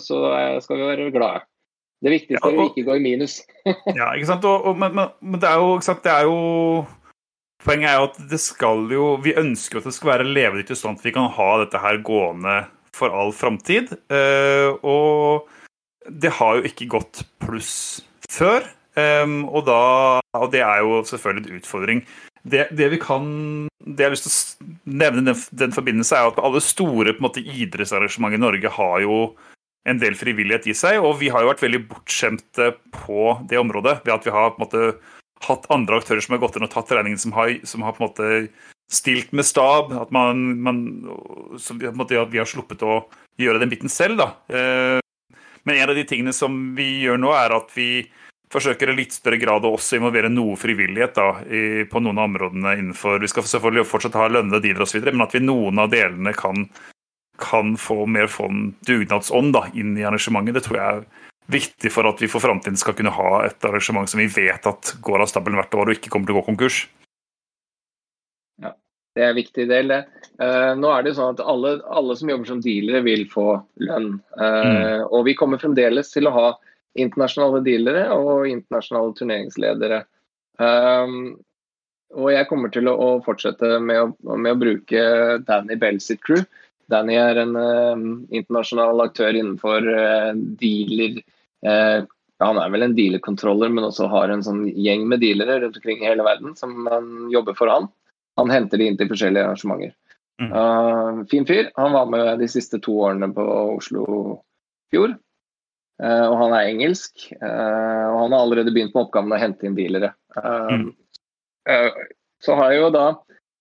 [0.00, 0.22] så,
[0.64, 1.44] skal vi være glade.
[2.02, 3.42] Det viktigste er å ikke gå i minus.
[3.98, 4.46] ja, ikke sant.
[4.48, 6.38] Og, og, men, men, men, det er jo, ikke sant, det er jo
[7.62, 10.96] Poenget er jo at det skal jo Vi ønsker at det skal være levedyktig sånn
[10.98, 12.56] at vi kan ha dette her gående
[12.90, 13.92] for all framtid.
[14.10, 15.46] Uh, og
[16.10, 18.66] det har jo ikke gått pluss før.
[18.92, 19.78] Um, og, da,
[20.36, 22.02] og det er jo selvfølgelig en utfordring.
[22.42, 23.24] Det, det, vi kan
[23.78, 27.14] Det jeg har lyst til å nevne i den, den, forbindelse, er at alle store
[27.14, 29.22] på en måte, idrettsarrangement i Norge har jo
[29.88, 33.96] en del frivillighet i seg, og vi har jo vært veldig bortskjemte på det området
[34.04, 34.84] ved at vi har på en måte
[35.42, 38.04] hatt andre aktører som har gått inn og tatt regningen, som har, som har på
[38.04, 38.28] en måte
[38.92, 39.90] stilt med stab.
[39.96, 40.82] At, man, man,
[41.58, 43.00] så måte, at vi har sluppet å
[43.40, 44.20] gjøre den biten selv.
[44.20, 44.28] Da.
[44.52, 45.00] Eh,
[45.66, 48.04] men en av de tingene som vi gjør nå, er at vi
[48.52, 52.30] forsøker i litt større grad å også involvere noe frivillighet da, i, på noen av
[52.30, 55.92] områdene innenfor Vi skal selvfølgelig fortsatt ha lønnede dealer osv., men at vi noen av
[55.92, 56.66] delene kan,
[57.40, 60.58] kan få mer fond dugnadsånd da, inn i arrangementet.
[60.58, 64.08] Det tror jeg er viktig for at vi for framtiden skal kunne ha et arrangement
[64.08, 66.48] som vi vet at går av stabelen hvert år og ikke kommer til å gå
[66.52, 66.82] konkurs.
[68.62, 68.74] Ja,
[69.16, 70.02] det er en viktig del, det.
[70.40, 73.46] Uh, nå er det jo sånn at alle, alle, som jobber som dealere, vil få
[73.82, 74.14] lønn.
[74.36, 75.08] Uh, mm.
[75.10, 76.46] Og vi kommer fremdeles til å ha
[76.98, 80.02] internasjonale dealere og internasjonale turneringsledere.
[80.60, 81.38] Um,
[82.12, 85.04] og jeg kommer til å, å fortsette med å, med å, bruke
[85.46, 86.42] Danny Bell sitt crew.
[86.92, 88.02] Danny er en uh,
[88.34, 91.22] internasjonal aktør innenfor uh, dealer
[91.64, 92.04] uh,
[92.42, 96.02] Han er vel en dealerkontroller, men også har en sånn gjeng med dealere rundt omkring
[96.02, 97.88] i hele verden som han jobber for han.
[98.40, 99.96] Han henter de inn til forskjellige arrangementer.
[100.42, 101.26] Mm.
[101.30, 101.68] fin fyr.
[101.76, 103.44] Han var med de siste to årene på
[103.76, 104.04] Oslo
[104.90, 105.14] Fjord.
[106.02, 107.28] Uh, og han er engelsk.
[107.38, 110.12] Uh, og han har allerede begynt med oppgaven å hente inn dealere.
[110.34, 110.88] Uh, mm.
[112.42, 113.04] så har jeg jo da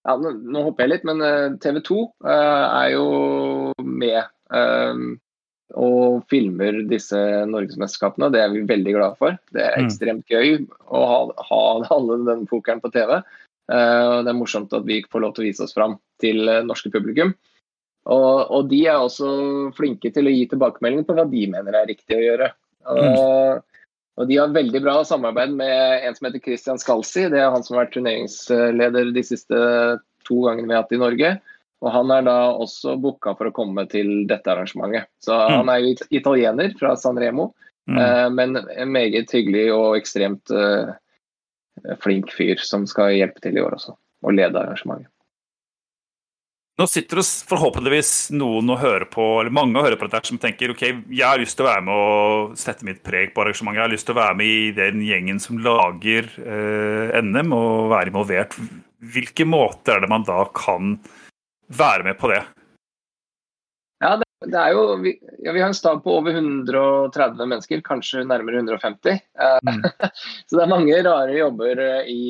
[0.08, 3.04] ja, nå, hopper jeg litt, men TV 2 er jo
[3.86, 4.24] med
[5.78, 7.20] og filmer disse
[7.52, 8.32] norgesmesterskapene.
[8.34, 9.38] Det er vi veldig glade for.
[9.54, 9.86] Det er mm.
[9.86, 11.20] ekstremt gøy å ha,
[11.52, 11.62] ha
[11.94, 13.20] alle den pokeren på TV.
[13.70, 17.36] det er morsomt at vi får lov til å vise oss fram til norske publikum.
[18.10, 19.28] Og, og, de er også
[19.78, 22.48] flinke til å gi tilbakemelding på hva de mener er riktig å gjøre.
[22.90, 23.62] Og, mm.
[24.18, 27.28] og de har veldig bra samarbeid med en som heter Christian Skalsi.
[27.30, 29.62] Det er han som har vært turneringsleder de siste
[30.28, 31.36] to gangene vi har hatt i Norge.
[31.82, 35.10] Og han er da også booka for å komme til dette arrangementet.
[35.22, 35.56] Så mm.
[35.60, 37.52] han er jo italiener fra San Remo,
[37.90, 38.02] mm.
[38.02, 40.94] eh, men en meget hyggelig og ekstremt eh,
[42.04, 45.10] flink fyr som skal hjelpe til i år også, og lede arrangementet.
[46.82, 50.40] Nå sitter det forhåpentligvis noen og hører på, eller mange og hører på dette som
[50.42, 50.80] tenker ok,
[51.14, 53.78] jeg har lyst til å være med og sette mitt preg på arrangementet.
[53.78, 57.92] Jeg har lyst til å være med i den gjengen som lager eh, NM og
[57.94, 58.58] være involvert.
[59.14, 60.98] Hvilke måter er det man da kan
[61.70, 62.42] være med på det?
[64.02, 65.14] Ja, det, det er jo, vi,
[65.46, 69.22] ja, vi, har en stab på over 130 mennesker, kanskje nærmere 150.
[69.22, 69.84] Eh, mm.
[70.50, 72.24] så det er mange rare jobber eh, i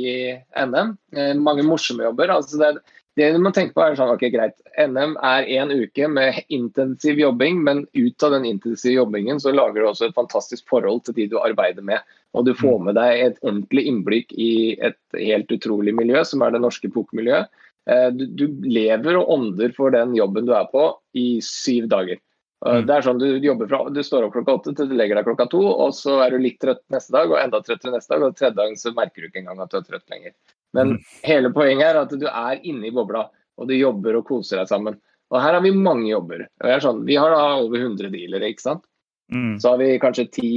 [0.59, 0.97] NM.
[1.15, 2.35] Eh, mange morsomme jobber.
[2.35, 2.83] altså det er
[3.19, 7.19] det du må tenke på er sånn, ok greit, NM er én uke med intensiv
[7.19, 11.17] jobbing, men ut av den intensive jobbingen så lager du også et fantastisk forhold til
[11.17, 11.99] de du arbeider med.
[12.31, 12.85] Og du får mm.
[12.87, 17.51] med deg et ordentlig innblikk i et helt utrolig miljø, som er det norske pokermiljøet.
[17.91, 22.21] Eh, du, du, lever og ånder for den jobben du er på i syv dager.
[22.61, 22.83] Mm.
[22.85, 25.25] Det er sånn Du jobber fra, du står opp klokka åtte til du legger deg
[25.25, 28.25] klokka to, og så er du litt trøtt neste dag og enda trøttere neste dag,
[28.27, 30.35] og tredje dagen så merker du ikke engang at du er trøtt lenger.
[30.77, 30.99] Men mm.
[31.25, 33.25] hele poenget er at du er inne i bobla,
[33.57, 34.99] og du jobber og koser deg sammen.
[35.31, 36.45] Og her har vi mange jobber.
[36.83, 38.85] Sånn, vi har da over 100 dealere, ikke sant.
[39.31, 39.59] Mm.
[39.63, 40.53] Så har vi kanskje ti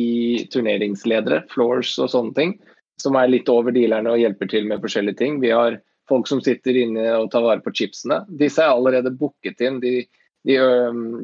[0.50, 2.54] turneringsledere, floors og sånne ting,
[3.00, 5.38] som er litt over dealerne og hjelper til med forskjellige ting.
[5.42, 5.78] Vi har
[6.10, 8.24] folk som sitter inne og tar vare på chipsene.
[8.28, 9.78] Disse er allerede booket inn.
[9.82, 10.02] De,
[10.44, 10.56] de,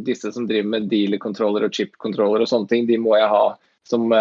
[0.06, 3.44] disse som driver med dealer-kontroller og chip-kontroller og sånne ting, de må jeg ha
[3.88, 4.12] som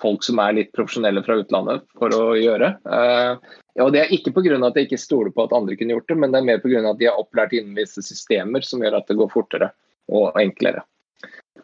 [0.00, 2.72] folk som er litt profesjonelle fra utlandet for å gjøre.
[2.84, 3.38] Uh,
[3.82, 4.58] og Det er ikke pga.
[4.66, 6.90] at jeg ikke stoler på at andre kunne gjort det, men det er mer pga.
[6.90, 9.72] at de er opplært innen visse systemer som gjør at det går fortere
[10.08, 10.84] og enklere.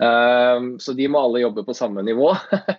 [0.01, 2.33] Uh, så de må alle jobbe på samme nivå.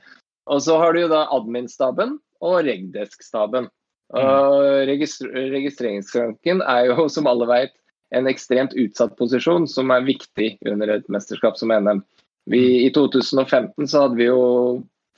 [0.52, 3.70] og så har du jo da admin-staben og regdesk-staben.
[4.14, 7.72] Registr registreringsskranken er jo, som alle vet,
[8.14, 12.04] en ekstremt utsatt posisjon som er viktig under et mesterskap som NM.
[12.52, 14.42] Vi, I 2015 så hadde vi jo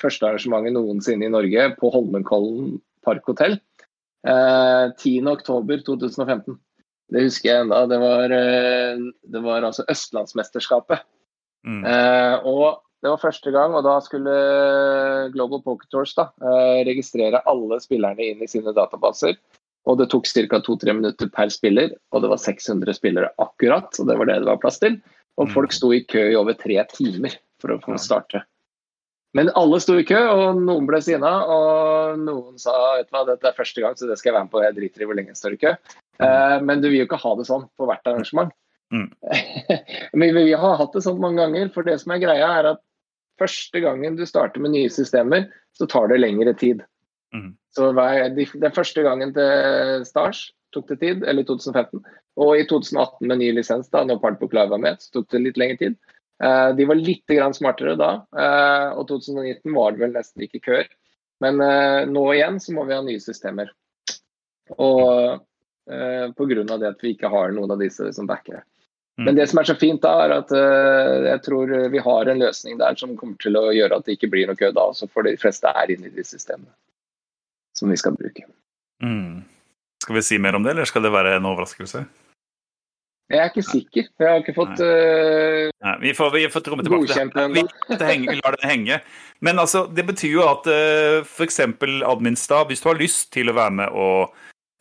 [0.01, 3.57] første arrangementet noensinne i Norge på Holmenkollen parkhotell.
[4.25, 6.57] Eh, 10.10.2015.
[7.13, 7.83] Det husker jeg enda.
[7.89, 9.03] Det var, eh,
[9.33, 11.05] det var altså Østlandsmesterskapet.
[11.65, 11.83] Mm.
[11.85, 14.33] Eh, og det var første gang, og da skulle
[15.33, 19.37] Global Poker Tours da, eh, registrere alle spillerne inn i sine databaser.
[19.85, 20.59] Og det tok ca.
[20.65, 23.91] 2-3 minutter per spiller, og det var 600 spillere akkurat.
[23.99, 24.97] og Det var det det var plass til.
[25.37, 25.53] Og mm.
[25.53, 28.41] folk sto i kø i over tre timer for å få starte.
[29.35, 33.25] Men alle sto i kø, og noen ble sinna, og noen sa vet du hva,
[33.27, 34.61] dette er første gang, så det skal jeg være med på.
[34.63, 35.73] Jeg driter i hvor lenge jeg står i kø.
[36.23, 38.55] Uh, men du vil jo ikke ha det sånn på hvert arrangement.
[38.95, 39.09] Mm.
[40.21, 42.83] men vi har hatt det sånn mange ganger, for det som er greia, er at
[43.41, 46.85] første gangen du starter med nye systemer, så tar det lengre tid.
[47.35, 47.53] Mm.
[47.75, 52.03] Så Den første gangen til Stars tok det tid, eller 2015.
[52.41, 55.43] Og i 2018 med ny lisens, da når Partbook Live var med, så tok det
[55.45, 55.97] litt lengre tid.
[56.43, 60.89] Uh, de var litt smartere da, uh, og 2019 var det vel nesten ikke køer.
[61.43, 63.71] Men uh, nå igjen så må vi ha nye systemer.
[64.75, 66.63] Og uh, pga.
[66.75, 68.65] det at vi ikke har noen av disse som backer.
[69.15, 69.29] Mm.
[69.29, 72.81] Men det som er så fint da, er at jeg tror vi har en løsning
[72.81, 75.23] der som kommer til å gjøre at det ikke blir noe kø da, også for
[75.23, 76.73] de fleste er inne i de systemene
[77.79, 78.45] som vi skal bruke.
[79.03, 79.43] Mm.
[80.03, 82.05] Skal vi si mer om det, eller skal det være en overraskelse?
[83.25, 84.09] Jeg er ikke sikker.
[84.21, 88.09] Jeg har ikke fått uh, Nei, Vi får, vi får tromme tilbake det.
[88.29, 88.99] Vi, lar det henge.
[89.41, 91.59] Men altså, det betyr jo at uh, eh, f.eks.
[92.05, 94.35] Adminstab, hvis du har lyst til å være med og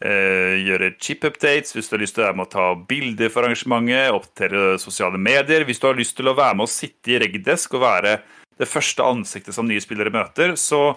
[0.05, 3.49] uh, gjøre chip-updates, hvis du har lyst til å være med å ta bilder for
[3.49, 7.23] arrangementet, oppdatere sosiale medier, hvis du har lyst til å være med å sitte i
[7.25, 8.19] regdesk og være
[8.61, 10.91] det første ansiktet som nye spillere møter, så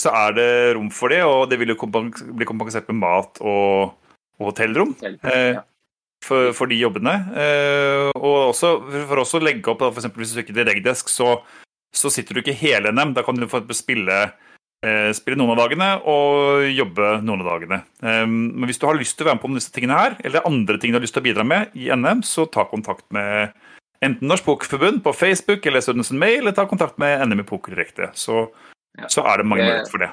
[0.00, 3.96] så er det rom for det, og det vil jo bli kompensert med mat og,
[4.40, 4.94] og hotellrom.
[5.04, 5.60] Eh,
[6.24, 7.14] for, for, de jobbene.
[7.32, 8.74] Eh, og også,
[9.08, 10.10] for også å legge opp, f.eks.
[10.16, 11.38] hvis du søker til Regdesk, så,
[11.92, 13.14] så, sitter du ikke hele NM.
[13.16, 14.18] Da kan du få spille,
[14.84, 17.82] eh, spille noen av dagene og jobbe noen av dagene.
[18.00, 20.80] Men hvis du har lyst til å være med på disse tingene her, eller andre
[20.80, 23.52] ting du har lyst til å bidra med i NM, så ta kontakt med
[24.04, 27.76] enten Norsk Pokerforbund på Facebook eller Søddensen Mail, eller ta kontakt med NM i Poker
[27.76, 28.08] direkte.
[28.16, 28.46] Så
[29.08, 30.10] så er det mange muligheter for det.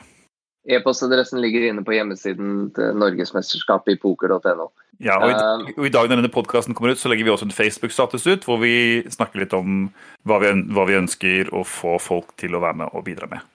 [0.67, 4.67] E-postadressen ligger inne på hjemmesiden til Norgesmesterskapet i poker.no.
[4.99, 7.31] Ja, og i, eh, og i, dag når denne podkasten kommer ut, så legger vi
[7.31, 9.85] også en Facebook-status ut, hvor vi snakker litt om
[10.27, 13.45] hva vi, hva vi, ønsker å få folk til å være med og bidra med.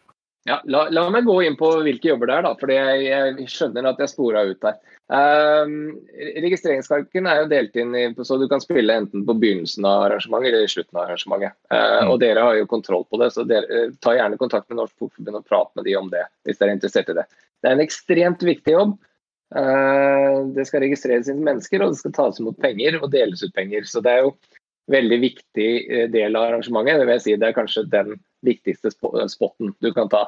[0.44, 3.44] Ja, la, la meg gå inn på hvilke jobber det er, da, for jeg, jeg
[3.50, 4.80] skjønner at jeg spora ut der.
[5.12, 6.00] Um,
[6.42, 10.50] registreringskalken er jo delt inn i, så du kan spille enten på begynnelsen av arrangementet
[10.50, 11.54] eller i slutten av arrangementet.
[11.70, 12.10] Uh, mm.
[12.10, 14.96] Og dere har jo kontroll på det, så dere, eh, ta gjerne kontakt med Norsk
[14.96, 16.24] Fotballforbund og prat med de om det.
[16.42, 17.26] hvis dere er interessert i det.
[17.62, 18.98] Det er en ekstremt viktig jobb.
[19.54, 23.54] Uh, det skal registreres inn mennesker, og det skal tas imot penger og deles ut
[23.54, 23.86] penger.
[23.86, 24.34] Så det er jo
[24.90, 25.70] veldig viktig
[26.10, 26.98] del av arrangementet.
[26.98, 30.26] Det vil jeg si det er kanskje den viktigste spotten du kan ta.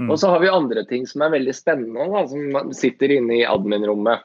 [0.00, 0.10] Mm.
[0.10, 3.46] Og så har vi andre ting som er veldig spennende, da, som sitter inne i
[3.48, 4.24] admin-rommet.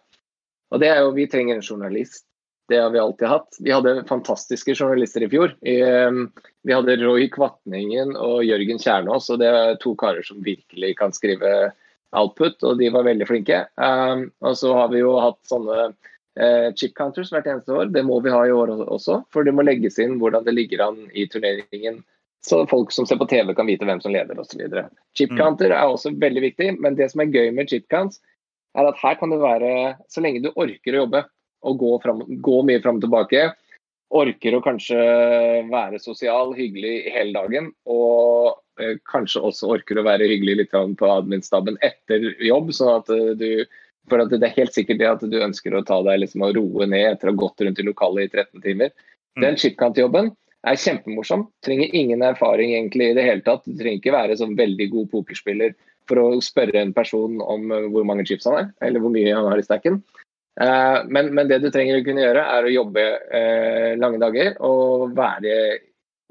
[0.71, 2.26] Og det er jo, Vi trenger en journalist.
[2.67, 3.58] Det har vi alltid hatt.
[3.60, 5.54] Vi hadde fantastiske journalister i fjor.
[5.62, 6.32] Ehm,
[6.63, 11.13] vi hadde Roy Kvatningen og Jørgen Kjernås, og det er to karer som virkelig kan
[11.13, 11.52] skrive
[12.15, 13.67] output, og de var veldig flinke.
[13.78, 15.91] Ehm, og så har vi jo hatt sånne
[16.39, 17.93] eh, chip counters hvert eneste år.
[17.93, 20.88] Det må vi ha i år også, for det må legges inn hvordan det ligger
[20.88, 22.02] an i turneringen
[22.45, 24.62] så folk som ser på TV kan vite hvem som leder osv.
[25.17, 25.77] Chipcounter mm.
[25.77, 28.21] er også veldig viktig, men det som er gøy med chipcounts,
[28.77, 29.71] er at her kan det være,
[30.12, 31.23] så lenge du orker å jobbe
[31.65, 33.47] og gå, frem, gå mye fram og tilbake,
[34.15, 34.99] orker å kanskje
[35.71, 41.10] være sosial, hyggelig hele dagen, og eh, kanskje også orker å være hyggelig litt på
[41.10, 43.49] admin-staben etter jobb, sånn at eh, du
[44.10, 46.58] for at det er helt sikkert det at du ønsker å ta deg liksom og
[46.60, 48.91] roe ned etter å ha gått rundt i lokalet i 13 timer.
[49.34, 49.41] Mm.
[49.41, 50.29] Den chipkant-jobben
[50.65, 51.47] er kjempemorsom.
[51.65, 53.65] Trenger ingen erfaring egentlig i det hele tatt.
[53.65, 55.75] Du trenger ikke være sånn veldig god pokerspiller
[56.10, 59.34] for å spørre en person om eh, hvor mange chips han er, eller hvor mye
[59.34, 60.01] han har i stacken.
[60.56, 64.54] Uh, men, men, det du trenger å kunne gjøre, er å jobbe uh, lange dager
[64.63, 65.56] og være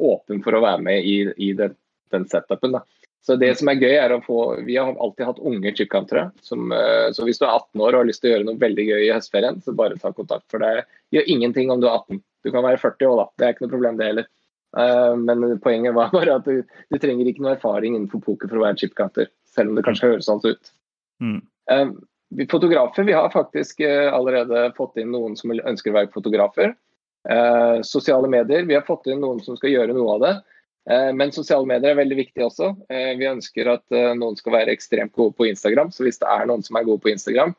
[0.00, 1.74] åpen for å være med i, i den,
[2.14, 2.78] den, setupen.
[2.78, 2.80] Da.
[3.24, 6.26] Så det som er gøy er å få, Vi har alltid hatt unge chipkantere.
[6.52, 8.84] Uh, så hvis du er 18 år og har lyst til å gjøre noe veldig
[8.90, 10.44] gøy i høstferien, så bare ta kontakt.
[10.52, 10.84] For det
[11.14, 12.20] gjør ingenting om du er 18.
[12.44, 13.26] Du kan være 40 år, da.
[13.40, 14.28] Det er ikke noe problem, det heller.
[14.76, 16.60] Uh, men poenget var bare at du,
[16.92, 20.12] du, trenger ikke noe erfaring innenfor poker for å være chipkanter, selv om det kanskje
[20.12, 20.72] høres sånn ut.
[21.24, 21.40] Mm.
[21.72, 26.74] Uh, fotografer, vi har faktisk allerede fått inn noen som ønsker å være fotografer.
[27.86, 30.32] sosiale medier, vi har fått inn noen som skal gjøre noe av det.
[30.84, 32.66] Men sosiale medier er veldig viktig også.
[33.16, 35.88] vi ønsker at noen skal være ekstremt gode på Instagram.
[35.88, 37.54] Så hvis det er noen som er gode på Instagram,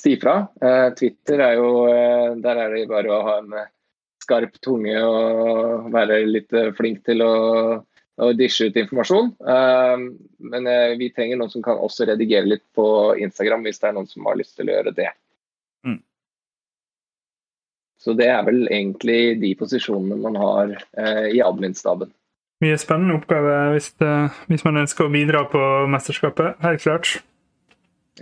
[0.00, 0.46] si fra.
[0.96, 1.68] Twitter er jo
[2.40, 3.52] Der er det bare å ha en
[4.24, 7.34] skarp tunge og være litt eh, flink til å,
[8.24, 9.34] å dishe ut informasjon.
[10.54, 12.86] Men vi trenger noen som kan også redigere litt på
[13.20, 15.10] Instagram, hvis det er noen som har lyst til å gjøre det.
[15.86, 16.00] Mm.
[18.00, 20.76] Så det er vel egentlig de posisjonene man har
[21.28, 22.12] i admin-staben.
[22.64, 24.12] Mye spennende oppgave hvis, det,
[24.48, 25.60] hvis man ønsker å bidra på
[25.92, 27.10] mesterskapet, helt klart.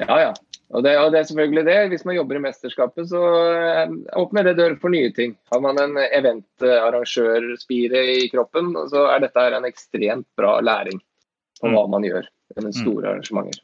[0.00, 0.32] Ja, ja.
[0.72, 1.76] Og det, og det, er selvfølgelig det.
[1.92, 3.20] Hvis man jobber i mesterskapet, så
[3.52, 5.34] eh, åpner det dører for nye ting.
[5.52, 10.98] Har man en eventarrangørspire i kroppen, så er dette en ekstremt bra læring.
[11.60, 11.74] på Mm.
[11.76, 12.24] hva man gjør
[12.58, 13.60] under store arrangementer.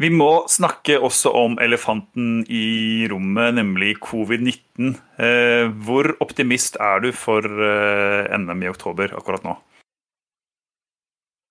[0.00, 4.94] Vi må snakke også om elefanten i rommet, nemlig covid-19.
[5.20, 9.58] Eh, hvor optimist er du for eh, NM i oktober akkurat nå?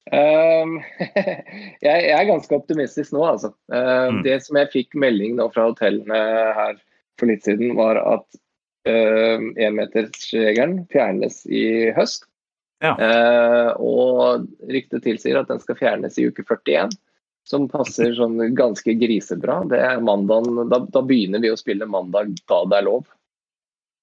[0.09, 0.79] Um,
[1.85, 3.51] jeg, er ganske optimistisk nå, altså.
[3.69, 4.23] Uh, Mm.
[4.25, 6.17] Det som jeg fikk melding nå fra hotellene
[6.57, 6.79] her
[7.21, 8.39] for litt siden, var at
[8.89, 12.25] uh, énmetersregelen fjernes i høst.
[12.81, 12.95] Ja.
[12.97, 16.97] Uh, og ryktet tilsier at den skal fjernes i uke 41.
[17.49, 19.63] Som passer sånn ganske grisebra.
[19.71, 23.07] Det er mandagen, da, da begynner vi å spille mandag da det er lov.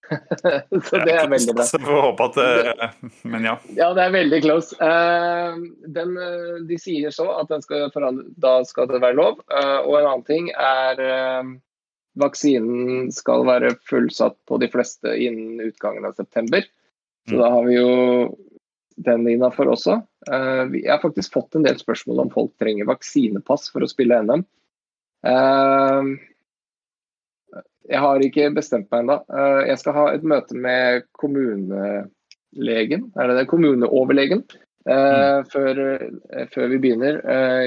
[0.87, 1.67] Så det er veldig bra.
[1.67, 2.89] Så får håpe at det,
[3.27, 3.55] Men ja.
[3.79, 4.77] Ja, det er veldig close.
[4.83, 5.61] Eh,
[5.95, 9.41] den, eh, de sier så at den skal forandre, da skal det være lov.
[9.51, 11.03] Eh, og en annen ting er
[12.17, 16.65] vaksinen skal være fullsatt på de fleste innen utgangen av september.
[17.29, 17.41] Så Mm.
[17.43, 18.37] da har vi jo
[18.97, 19.99] den innafor også.
[20.33, 24.19] Eh, jeg har faktisk fått en del spørsmål om folk trenger vaksinepass for å spille
[24.27, 24.45] NM.
[25.27, 26.11] Eh,
[27.87, 29.21] jeg har ikke bestemt meg ennå.
[29.31, 33.49] Eh, Jeg skal ha et møte med kommunelegen, er det det?
[33.51, 34.43] Kommuneoverlegen,
[34.87, 35.47] mm.
[35.53, 35.83] før,
[36.51, 37.21] før vi begynner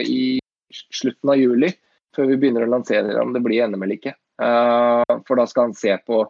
[0.03, 0.39] i
[0.71, 1.71] slutten av juli.
[2.15, 4.15] Før vi begynner å lansere om det blir NM eller ikke.
[4.39, 6.23] For da skal han se på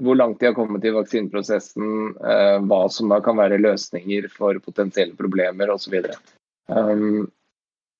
[0.00, 4.58] hvor langt de har kommet i vaksineprosessen, eh, hva som da kan være løsninger for
[4.64, 5.96] potensielle problemer osv.
[6.66, 7.26] Um,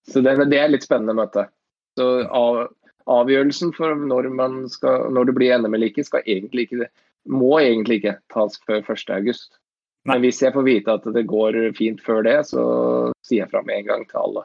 [0.08, 1.46] så det, det er litt spennende møte.
[1.98, 2.64] Så av,
[3.10, 6.88] avgjørelsen for når, man skal, når det blir NM eller ikke, skal egentlig ikke,
[7.30, 9.14] må egentlig ikke tas før 1.8.
[9.24, 9.36] Nei.
[10.04, 12.64] Men hvis jeg får vite at det går fint før det, så
[13.24, 14.44] sier jeg fra med en gang til alle.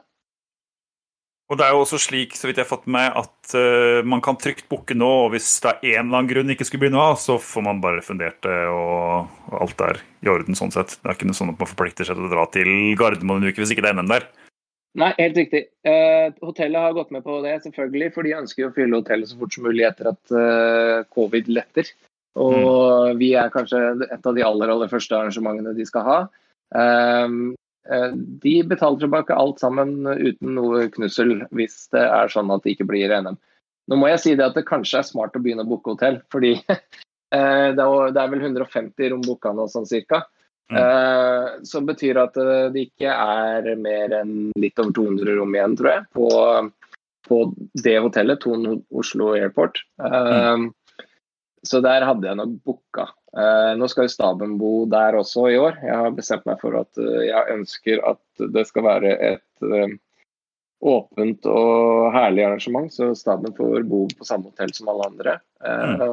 [1.50, 4.22] Og det er jo også slik, så vidt jeg har fått med, at uh, man
[4.22, 6.92] kan trygt booke nå, og hvis det er en eller annen grunn ikke skulle bli
[6.94, 10.70] noe av, så får man bare refundert det, og, og alt er i orden sånn
[10.74, 10.94] sett.
[11.00, 13.50] Det er ikke noe sånn at man forplikter seg til å dra til Gardermoen en
[13.50, 14.28] uke hvis ikke det er NM der.
[15.00, 15.64] Nei, helt riktig.
[15.86, 19.38] Uh, hotellet har gått med på det, selvfølgelig, for de ønsker å fylle hotellet så
[19.42, 21.90] fort som mulig etter at uh, covid letter.
[22.38, 26.18] Og vi er kanskje et av de aller, aller første arrangementene de skal ha.
[26.70, 27.56] Um,
[28.44, 32.86] de betaler tilbake alt sammen uten noe knussel hvis det er sånn at det ikke
[32.90, 33.38] blir NM.
[33.90, 36.20] Nå må jeg si det at det kanskje er smart å begynne å booke hotell,
[36.30, 40.22] fordi eh, det er vel 150 rom booka nå, sånn cirka.
[40.70, 40.78] Mm.
[40.78, 45.74] Eh, Som betyr at eh, det ikke er mer enn litt over 200 rom igjen,
[45.80, 46.28] tror jeg, på,
[47.26, 47.40] på
[47.82, 49.82] det hotellet, Ton Oslo Airport.
[49.98, 50.70] Mm.
[51.66, 53.10] Så der hadde jeg nok booka.
[53.36, 55.76] Eh, Nå skal jo staben bo der også i år.
[55.86, 59.94] Jeg har bestemt meg for at eh, jeg ønsker at det skal være et eh,
[60.80, 65.36] åpent og herlig arrangement, så staben får bo på samme hotell som alle andre.
[65.62, 66.06] Eh,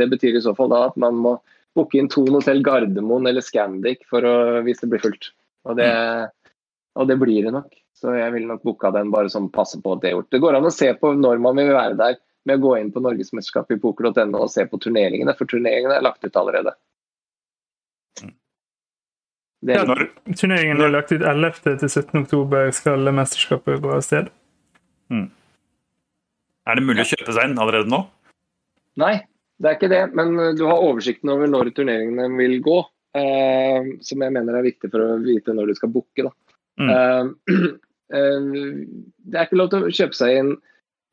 [0.00, 1.36] Det betyr i så fall da at man må
[1.76, 4.34] booke inn Thon hotell Gardermoen eller Scandic for å,
[4.66, 5.32] hvis det blir fullt.
[5.68, 5.88] Og det,
[6.94, 7.70] og det blir det nok.
[7.94, 10.30] Så jeg ville nok booka den bare sånn passe på at det er gjort.
[10.34, 12.90] Det går an å se på når man vil være der med å gå inn
[12.92, 16.74] på norgesmesterskapet i poker.no og se på turneringene, for turneringene er lagt ut allerede.
[19.64, 19.84] Det, Ja.
[19.88, 21.78] Når, Turneringen er lagt ut 11.
[21.80, 22.18] til 17.
[22.20, 24.28] oktober skal mesterskapet gå av sted.
[26.66, 28.02] er det mulig å kjøpe seg inn allerede nå?
[29.00, 29.14] Nei,
[29.60, 30.02] det er ikke det.
[30.12, 32.82] Men du har oversikten over når turneringene vil gå.
[33.14, 36.26] eh, som jeg mener er viktig for å vite når du skal booke.
[36.26, 36.32] Da.
[36.82, 37.24] Eh,
[38.18, 38.48] eh,
[39.24, 40.54] det er ikke lov til å kjøpe seg inn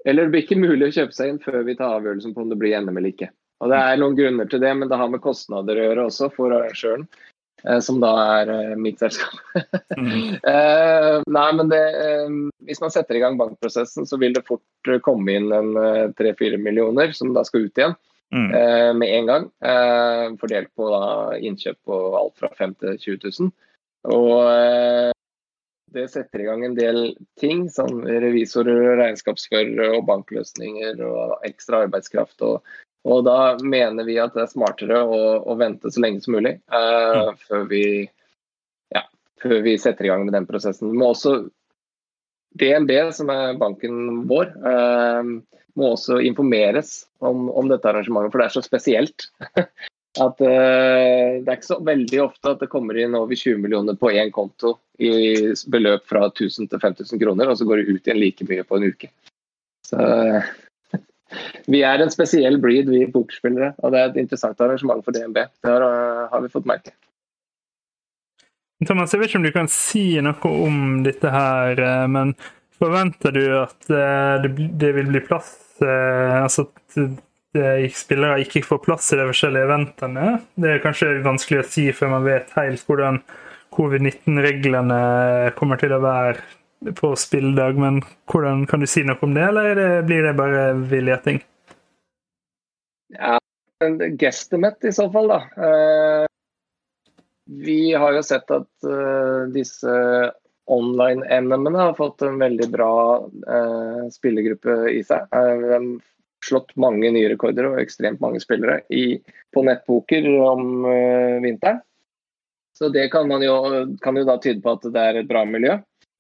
[0.06, 2.50] Eller det blir ikke mulig å kjøpe seg inn før vi tar avgjørelsen på om
[2.50, 3.30] det blir NM eller ikke.
[3.62, 6.32] Og Det er noen grunner til det, men det har med kostnader å gjøre også
[6.34, 7.04] for arrangøren.
[7.64, 8.10] eh, Som da
[8.42, 9.38] er eh, mitt selskap.
[10.02, 10.40] Mm.
[10.48, 11.82] Eh, nei, men det,
[12.66, 15.76] Hvis man setter i gang bankprosessen, så vil det fort komme inn en
[16.18, 17.96] tre-fire millioner som da skal ut igjen
[18.32, 18.48] Mm.
[18.98, 19.46] med en gang.
[20.40, 23.50] Fordelt på da, innkjøp på alt fra 5 til 20 000.
[24.08, 25.12] Og
[25.93, 27.01] det setter i gang en del
[27.39, 32.41] ting, som revisorer, regnskapsførere og bankløsninger og ekstra arbeidskraft.
[32.47, 32.73] Og,
[33.08, 36.56] og da mener vi at det er smartere å, å vente så lenge som mulig
[36.58, 37.86] eh, før, vi,
[38.95, 39.05] ja,
[39.43, 40.93] før vi setter i gang med den prosessen.
[40.95, 41.41] Må også
[42.59, 45.24] DNB, som er banken vår, uh,
[45.80, 49.30] må også informeres om, om dette arrangementet, for det er så spesielt.
[50.20, 53.95] At uh, Det er ikke så veldig ofte at det kommer inn over 20 millioner
[53.95, 55.12] på én konto i
[55.72, 58.78] beløp fra 1000 til 5000 kroner, og så går det ut igjen like mye på
[58.78, 59.07] en uke.
[59.88, 60.01] Så
[61.72, 65.39] Vi er en spesiell breed, vi pokerspillere, og det er et interessant arrangement for DNB.
[65.64, 66.93] Det har, uh, har vi fått merke.
[68.84, 71.80] Thomas, jeg vet ikke om du kan si noe om dette her,
[72.12, 72.34] men
[72.82, 74.51] forventer du at det
[74.82, 75.51] det vil bli plass
[75.82, 76.66] Altså
[77.52, 80.28] spillere ikke får plass i de forskjellige eventene?
[80.56, 83.20] Det er kanskje vanskelig å si før man vet helt hvordan
[83.76, 84.99] covid-19-reglene
[85.58, 87.80] kommer til å være på spilledag.
[87.80, 91.41] Men hvordan kan du si noe om det, eller blir det bare viljeting?
[93.18, 93.38] Ja,
[94.20, 95.41] gestemett i så fall, da.
[95.58, 96.26] Uh,
[97.52, 99.95] vi har jo sett at uh, disse
[100.72, 102.93] online-NM-ene har fått en veldig bra
[104.14, 105.26] spillergruppe i seg.
[106.46, 109.20] Slått mange nye rekorder og ekstremt mange spillere i,
[109.54, 110.86] på nettpoker om
[111.44, 111.82] vinteren.
[112.78, 113.56] Så det kan, jo,
[114.02, 115.76] kan jo da tyde på at det er et bra miljø.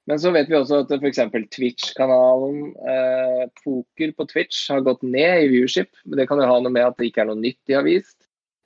[0.09, 1.21] Men så vet vi også at f.eks.
[1.53, 5.91] Twitch-kanalen eh, Poker på Twitch har gått ned i viewership.
[6.17, 8.17] Det kan jo ha noe med at det ikke er noe nytt de har vist.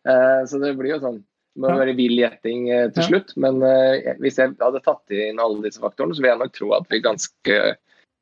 [0.08, 1.24] Eh, så det blir jo sånn
[1.56, 3.36] Det må være vill gjetting eh, til slutt.
[3.42, 6.72] Men eh, hvis jeg hadde tatt inn alle disse faktorene, så vil jeg nok tro
[6.78, 7.60] at vi ganske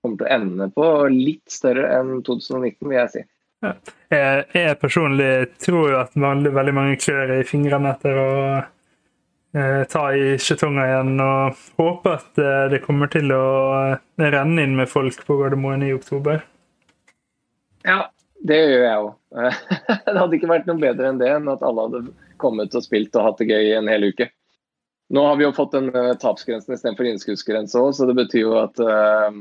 [0.03, 3.25] kommer til å ende på litt større enn 2019, vil jeg si.
[3.63, 3.73] Ja.
[4.11, 5.31] Jeg, jeg, personlig
[5.63, 8.31] tror jo at veldig, veldig mange klør i fingrene etter å
[9.55, 13.43] Eh, ta i skjetonger igjen og håpe at eh, det kommer til å
[13.93, 13.99] eh,
[14.33, 16.41] renne inn med folk på Gardermoen i oktober.
[17.85, 18.07] Ja,
[18.41, 19.11] det gjør jeg òg.
[20.07, 22.01] det hadde ikke vært noe bedre enn det enn at alle hadde
[22.41, 24.31] kommet og spilt og hatt det gøy en hel uke.
[25.13, 28.55] Nå har vi jo fått en uh, tapsgrense istedenfor innskuddsgrense òg, så det betyr jo
[28.57, 29.35] at uh,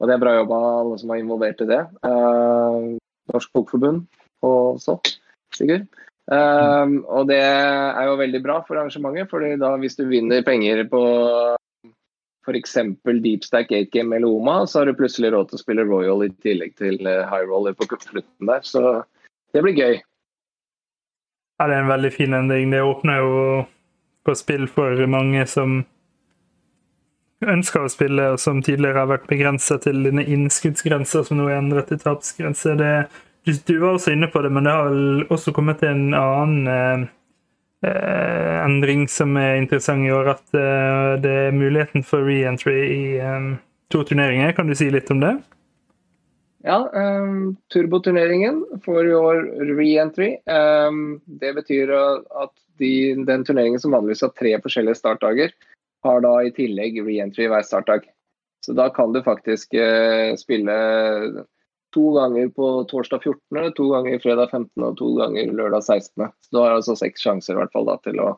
[0.00, 1.82] Og det er bra jobba alle som er involvert i det.
[2.04, 2.96] Uh,
[3.32, 4.04] Norsk Bokforbund
[4.46, 4.98] og så,
[5.56, 5.86] Sigurd.
[6.26, 10.82] Um, og det er jo veldig bra for arrangementet, fordi da hvis du vinner penger
[10.90, 11.02] på
[12.46, 12.76] f.eks.
[13.22, 16.76] Deepstack, 8Game eller Oma, så har du plutselig råd til å spille Royal i tillegg
[16.78, 18.62] til eh, High Roller på slutten der.
[18.62, 18.82] Så
[19.54, 19.98] det blir gøy.
[21.56, 22.70] Ja, det er en veldig fin endring.
[22.74, 23.34] Det åpner jo
[24.26, 25.80] på spill for mange som
[27.44, 31.58] ønsker å spille, og som tidligere har vært begrensa til denne innskuddsgrensa, som nå er
[31.60, 32.76] endret til tapsgrense.
[33.46, 36.70] Du var også inne på det, men det har vel også kommet til en annen
[36.72, 37.04] eh,
[37.86, 40.32] eh, endring som er interessant i år.
[40.36, 43.52] At eh, det er muligheten for re-entry i eh,
[43.92, 44.56] to turneringer.
[44.56, 45.36] Kan du si litt om det?
[46.66, 49.36] Ja, um, turboturneringen får i år
[49.68, 50.32] re-entry.
[50.50, 52.90] Um, det betyr at de,
[53.28, 55.54] den turneringen som vanligvis har tre forskjellige startdager,
[56.06, 58.06] har da i tillegg re-entry hver startdag.
[58.64, 60.76] Så da kan du faktisk uh, spille
[61.96, 64.82] to ganger på torsdag 14., to ganger fredag 15.
[64.84, 66.28] og to ganger lørdag 16.
[66.44, 68.34] Så du har altså seks sjanser i hvert fall da, til å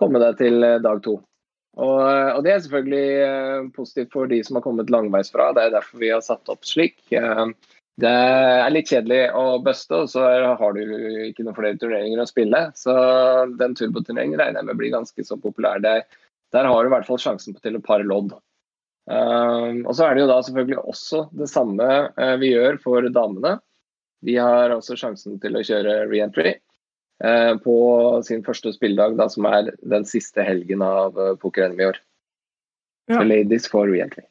[0.00, 1.18] komme deg til eh, dag to.
[1.80, 5.50] Og, eh, og, Det er selvfølgelig eh, positivt for de som har kommet langveisfra.
[5.56, 6.98] Det er derfor vi har satt opp slik.
[8.00, 10.22] Det er litt kjedelig å buste, og så
[10.56, 10.80] har du
[11.26, 12.62] ikke noen flere turneringer å spille.
[12.78, 12.94] Så
[13.60, 15.82] den turboturneringen regner jeg med blir ganske så populær.
[15.84, 16.06] Der,
[16.54, 18.34] der har du i hvert fall sjansen til et par lodd.
[19.10, 23.06] Uh, og så er det jo da selvfølgelig også det samme uh, vi gjør for
[23.10, 23.56] damene.
[24.26, 26.52] De har også sjansen til å kjøre re-entry
[27.24, 27.76] uh, på
[28.26, 32.02] sin første spilledag, da, som er den siste helgen av uh, poker-NM i år.
[33.10, 33.16] Ja.
[33.16, 34.26] Så ladies får re-entry.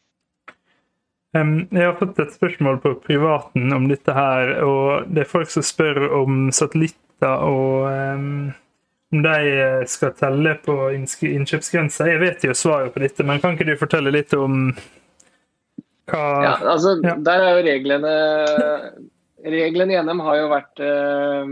[1.37, 5.51] Um, jeg har fått et spørsmål på privaten om dette her, og det er folk
[5.53, 8.31] som spør om satellitter og um
[9.11, 12.07] om de eh, skal telle på innkjøpsgrensa.
[12.11, 14.69] Jeg vet jo svaret på dette, men kan ikke du fortelle litt om
[16.09, 17.15] hva Ja, altså, ja.
[17.21, 18.13] Der er jo reglene
[19.39, 21.51] Reglene i NM har jo vært eh,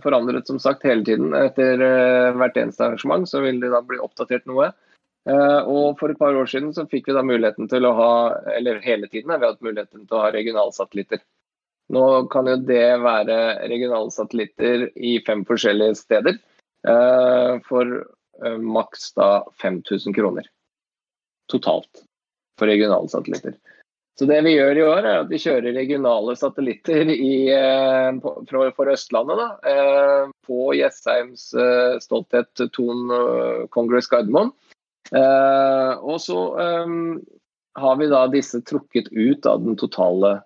[0.00, 1.34] forandret som sagt hele tiden.
[1.36, 4.70] Etter eh, hvert eneste arrangement så vil det da bli oppdatert noe.
[5.28, 8.10] Eh, og For et par år siden så fikk vi da muligheten til å ha
[8.56, 11.20] eller hele tiden har vi hatt muligheten til å ha regionalsatellitter.
[11.92, 16.40] Nå kan jo det være regionalsatellitter i fem forskjellige steder.
[16.88, 18.06] Eh, for
[18.44, 20.46] eh, maks da 5000 kroner
[21.52, 22.04] totalt
[22.58, 23.54] for regionale satellitter.
[24.18, 28.68] Så det vi gjør i år, er at vi kjører regionale satellitter i, eh, for,
[28.76, 29.40] for, Østlandet.
[29.40, 31.48] Da, på Jessheims
[32.04, 33.08] stolthet Ton
[33.74, 34.52] Congress Gardermoen.
[35.14, 36.38] Og så
[37.74, 40.36] har vi da disse trukket ut av den totale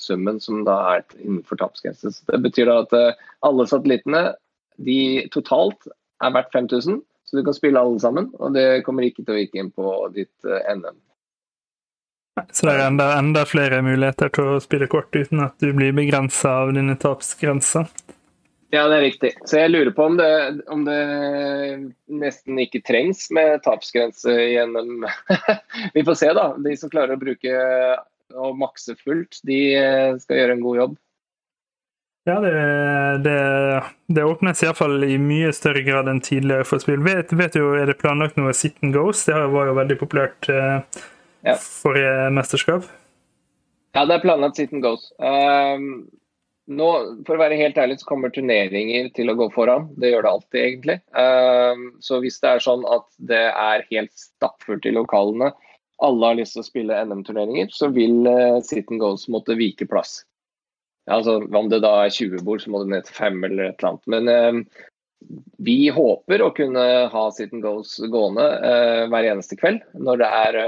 [0.00, 2.14] summen som da er innenfor tapsgrensen.
[2.30, 2.96] Det betyr da at
[3.46, 4.24] alle satellittene
[4.76, 5.88] de totalt
[6.24, 8.30] er verdt 5000, så du kan spille alle sammen.
[8.38, 10.98] Og det kommer ikke til å virke inn på ditt eh, NM.
[12.52, 15.94] Så det er enda, enda, flere muligheter til å spille kort uten at du blir
[15.96, 17.88] begrensa av dine tapsgrenser?
[18.74, 19.30] Ja, det er riktig.
[19.48, 20.28] Så jeg lurer på om det,
[20.72, 20.98] om det
[22.12, 25.06] nesten ikke trengs med tapsgrense gjennom
[25.96, 26.50] Vi får se, da.
[26.60, 27.56] De som klarer å bruke
[28.36, 30.96] og makse fullt, de eh, skal gjøre en god jobb.
[32.26, 32.52] Ja, det,
[33.22, 36.98] det, det åpnes iallfall i mye større grad enn tidligere for spill.
[37.06, 39.22] Vet, vet du, Er det planlagt noe Sit and Goes?
[39.28, 41.04] Det var jo veldig populært eh,
[41.46, 41.54] ja.
[41.54, 42.90] forrige mesterskap.
[43.94, 45.06] Ja, det er planlagt Sit and Goes.
[45.22, 45.86] Um,
[46.66, 46.90] nå,
[47.30, 49.86] for å være helt ærlig, så kommer turneringer til å gå foran.
[49.94, 51.00] Det gjør det alltid, egentlig.
[51.14, 55.54] Um, så hvis det er sånn at det er helt stappfullt i lokalene,
[56.02, 59.86] alle har lyst til å spille NM-turneringer, så vil uh, Sit and Ghost måtte vike
[59.86, 60.24] plass.
[61.10, 63.78] Altså, Om det da er 20 bord, så må det ned til 5 eller et
[63.78, 64.06] eller annet.
[64.14, 64.86] Men eh,
[65.66, 68.44] vi håper å kunne ha sit and goes gående
[69.10, 70.58] hver eneste kveld når det er,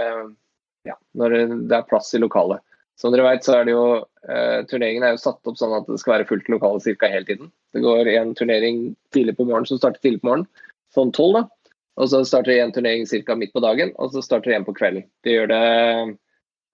[0.88, 1.34] ja, når
[1.68, 2.62] det er plass i lokalet.
[2.98, 3.82] Som dere vet, så er det jo
[4.26, 7.10] eh, Turneringen er jo satt opp sånn at det skal være fullt lokale ca.
[7.12, 7.52] hele tiden.
[7.74, 8.80] Det går en turnering
[9.14, 10.48] tidlig på morgenen som starter tidlig på morgenen,
[10.94, 11.70] sånn tolv, da.
[11.98, 13.36] Og så starter en turnering ca.
[13.38, 15.06] midt på dagen, og så starter en på kvelden.
[15.22, 15.62] Det gjør det,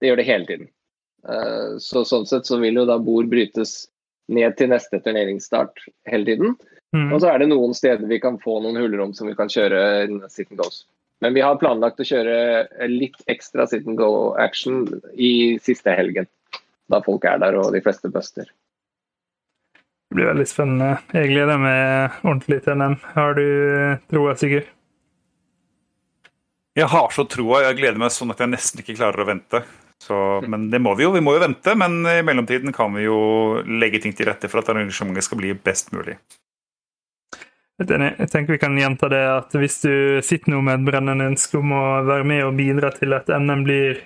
[0.01, 0.73] det, gjør det hele tiden.
[1.29, 3.85] Eh, så sånn sett så vil jo da bord brytes
[4.33, 6.57] ned til neste turneringsstart hele tiden.
[6.95, 7.11] Mm.
[7.13, 9.81] Og så er det noen steder vi kan få noen hullrom som vi kan kjøre
[10.33, 10.85] sit and goes.
[11.25, 16.29] Men vi har planlagt å kjøre litt ekstra sit and go-action i siste helgen.
[16.93, 18.51] Da folk er der og de fleste buster.
[20.11, 20.91] Det blir veldig spennende.
[21.17, 22.99] Jeg gleder meg ordentlig til NM.
[23.17, 23.47] Har du
[24.13, 24.69] troa, Sigurd?
[26.75, 27.63] Jeg har så troa.
[27.69, 29.63] Jeg gleder meg sånn at jeg nesten ikke klarer å vente.
[30.03, 30.17] Så,
[30.49, 31.13] men det må vi jo.
[31.15, 33.19] Vi må jo vente, men i mellomtiden kan vi jo
[33.65, 36.19] legge ting til rette for at arrangementet skal bli best mulig.
[37.75, 41.59] Jeg tenker vi kan gjenta det at Hvis du sitter nå med et brennende ønske
[41.59, 44.05] om å være med og bidra til at NM blir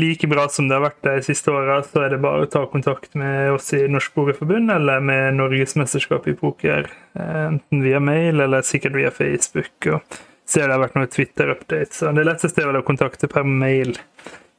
[0.00, 2.64] like bra som det har vært de siste åra, så er det bare å ta
[2.66, 6.88] kontakt med oss i Norsk Pokerforbund eller med Norgesmesterskapet i poker.
[7.14, 9.74] Eh, enten via mail eller sikkert via Facebook.
[9.86, 12.02] og ser det har vært noen Twitter-updates.
[12.16, 13.94] Det letteste er vel å kontakte per mail.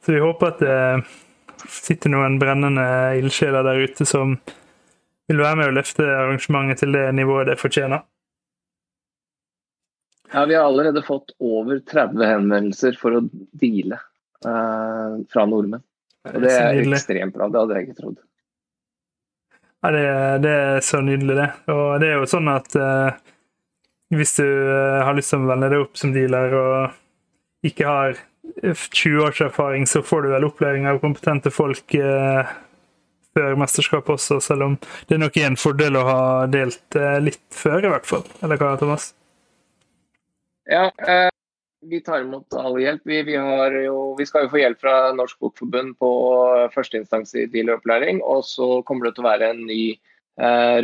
[0.06, 0.74] Så vi håper at det
[1.66, 2.84] sitter noen brennende
[3.18, 4.36] ildsjeler der ute som
[5.26, 8.04] vil være med å løfte arrangementet til det nivået det fortjener.
[10.30, 13.24] Ja, Vi har allerede fått over 30 henvendelser for å
[13.58, 13.98] deale
[14.46, 15.82] uh, fra nordmenn.
[16.30, 17.50] Og det er ekstremt bra.
[17.50, 18.22] Det hadde jeg ikke trodd.
[19.82, 20.06] Ja, det,
[20.46, 21.50] det, er så nydelig, det.
[21.74, 23.10] Og det er jo sånn at uh,
[24.14, 28.18] hvis du har lyst til å vende deg opp som dealer og ikke har
[28.62, 31.96] 20 års erfaring, så får du vel opplæring av kompetente folk
[33.36, 34.78] før mesterskapet også, selv om
[35.08, 38.24] det er nok en fordel å ha delt litt før, i hvert fall.
[38.40, 39.10] Eller hva, Thomas?
[40.66, 41.28] Ja, eh,
[41.86, 43.04] vi tar imot all hjelp.
[43.06, 43.36] Vi, vi,
[43.84, 46.10] jo, vi, skal jo få hjelp fra Norsk Bokforbund på
[46.74, 48.22] førsteinstans i dealeropplæring.
[48.24, 50.00] Og så kommer det til å være en ny eh,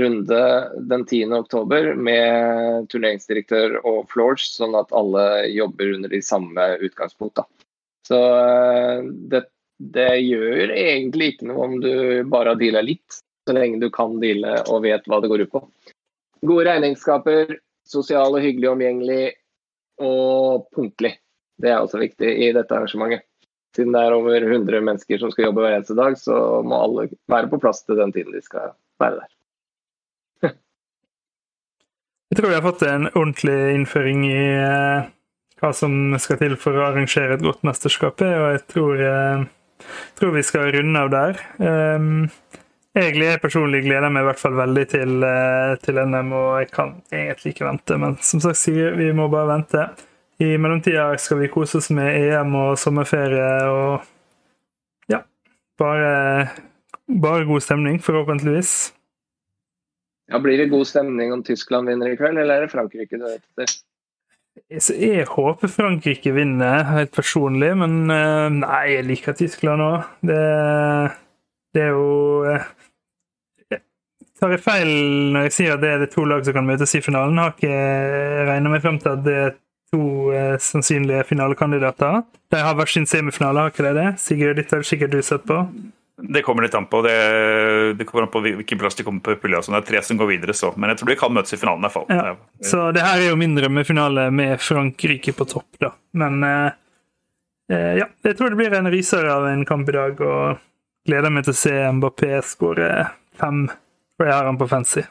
[0.01, 0.43] runde
[0.89, 7.43] den 10.10 med turneringsdirektør og floors, sånn at alle jobber under de samme utgangspunkt.
[8.09, 9.45] Så eh, det,
[9.79, 11.93] det, gjør egentlig ikke noe om du
[12.31, 15.53] bare har deala litt, så lenge du kan deale og vet hva det går ut
[15.53, 15.63] på.
[16.43, 19.23] Gode regningsskaper, sosial og hyggelig omgjengelig,
[20.03, 21.13] og punktlig.
[21.63, 23.29] Det er også viktig i dette arrangementet.
[23.77, 26.35] Siden det er over 100 mennesker som skal jobbe hver eneste dag, så
[26.67, 29.31] må alle være på plass til den tiden de skal være der.
[32.33, 35.11] Jeg tror vi har fått en ordentlig innføring i uh,
[35.61, 40.33] hva som skal til for å arrangere et godt mesterskap, og jeg tror, uh, tror
[40.39, 41.43] vi skal runde av der.
[41.61, 42.31] Um,
[42.97, 46.91] jeg personlig gleder meg i hvert fall veldig til, eh, til NM, og jeg kan
[47.09, 47.97] egentlig ikke vente.
[47.97, 49.87] Men som sagt, sier vi må bare vente.
[50.45, 54.03] I mellomtida skal vi kose oss med EM og sommerferie og
[55.09, 55.23] ja.
[55.81, 56.51] Bare,
[57.09, 58.93] bare god stemning, forhåpentligvis.
[60.33, 63.27] Ja, Blir det god stemning om Tyskland vinner i kveld, eller er det Frankrike du
[63.27, 63.75] vet etter?
[64.73, 70.09] Jeg håper Frankrike vinner, helt personlig, men eh, nei, jeg liker Tyskland òg.
[70.25, 70.41] Det,
[71.77, 73.81] det, er jo jeg
[74.41, 74.89] Tar jeg feil
[75.35, 77.39] når jeg sier at det er det to lag som kan møtes i finalen?
[77.39, 77.77] Har ikke
[78.49, 79.53] regna meg frem til at det er
[79.93, 82.25] to eh, sannsynlige finalekandidater.
[82.51, 84.09] De har hver sin semifinale, har ikke det det?
[84.21, 85.61] Sigurd, dette har sikkert du sett på?
[86.23, 87.17] Det kommer litt an på det,
[87.99, 89.63] det kommer an på hvilken plass de kommer på pulja.
[89.67, 90.71] Det er tre som går videre, så.
[90.77, 91.83] Men jeg tror de kan møtes i finalen.
[91.83, 92.07] i hvert fall.
[92.09, 92.37] Ja.
[92.63, 95.93] Så det her er jo mindre med finale med Frankrike på topp, da.
[96.19, 96.71] Men eh,
[97.75, 100.63] eh ja, jeg tror det blir en ryser av en kamp i dag, og
[101.09, 102.93] gleder meg til å se Mbappé skåre
[103.41, 103.67] fem
[104.17, 105.03] for jeg har han på fancy.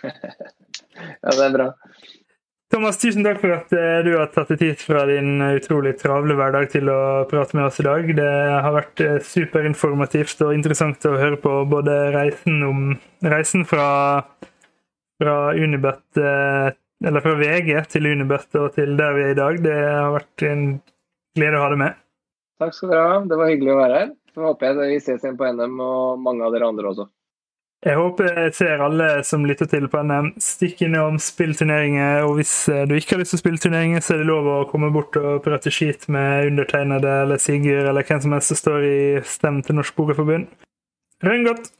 [0.04, 1.66] ja, det er bra.
[2.70, 6.36] Thomas, tusen takk for at eh, du har tatt deg tid fra din utrolig travle
[6.38, 8.12] hverdag til å prate med oss i dag.
[8.14, 8.28] Det
[8.62, 12.84] har vært eh, superinformativt og interessant å høre på både reisen, om,
[13.26, 13.88] reisen fra,
[15.18, 16.70] fra Unibet eh,
[17.10, 19.58] eller fra VG til Unibet og til der vi er i dag.
[19.66, 20.64] Det har vært en
[21.34, 22.02] glede å ha deg med.
[22.62, 23.20] Takk skal dere ha.
[23.26, 24.18] Det var hyggelig å være her.
[24.30, 27.10] Så håper jeg vi ses igjen på NM og mange av dere andre også.
[27.80, 32.26] Jeg håper jeg ser alle som lytter til på NM, stikk innom spillturneringer.
[32.28, 34.50] Og hvis eh, du ikke har lyst til å spille turneringer, så er det lov
[34.52, 38.60] å komme bort og prate skit med undertegnede eller Sigurd eller hvem som helst som
[38.60, 40.50] står i Stem til Norsk Pokerforbund.
[41.24, 41.72] Rønn godt!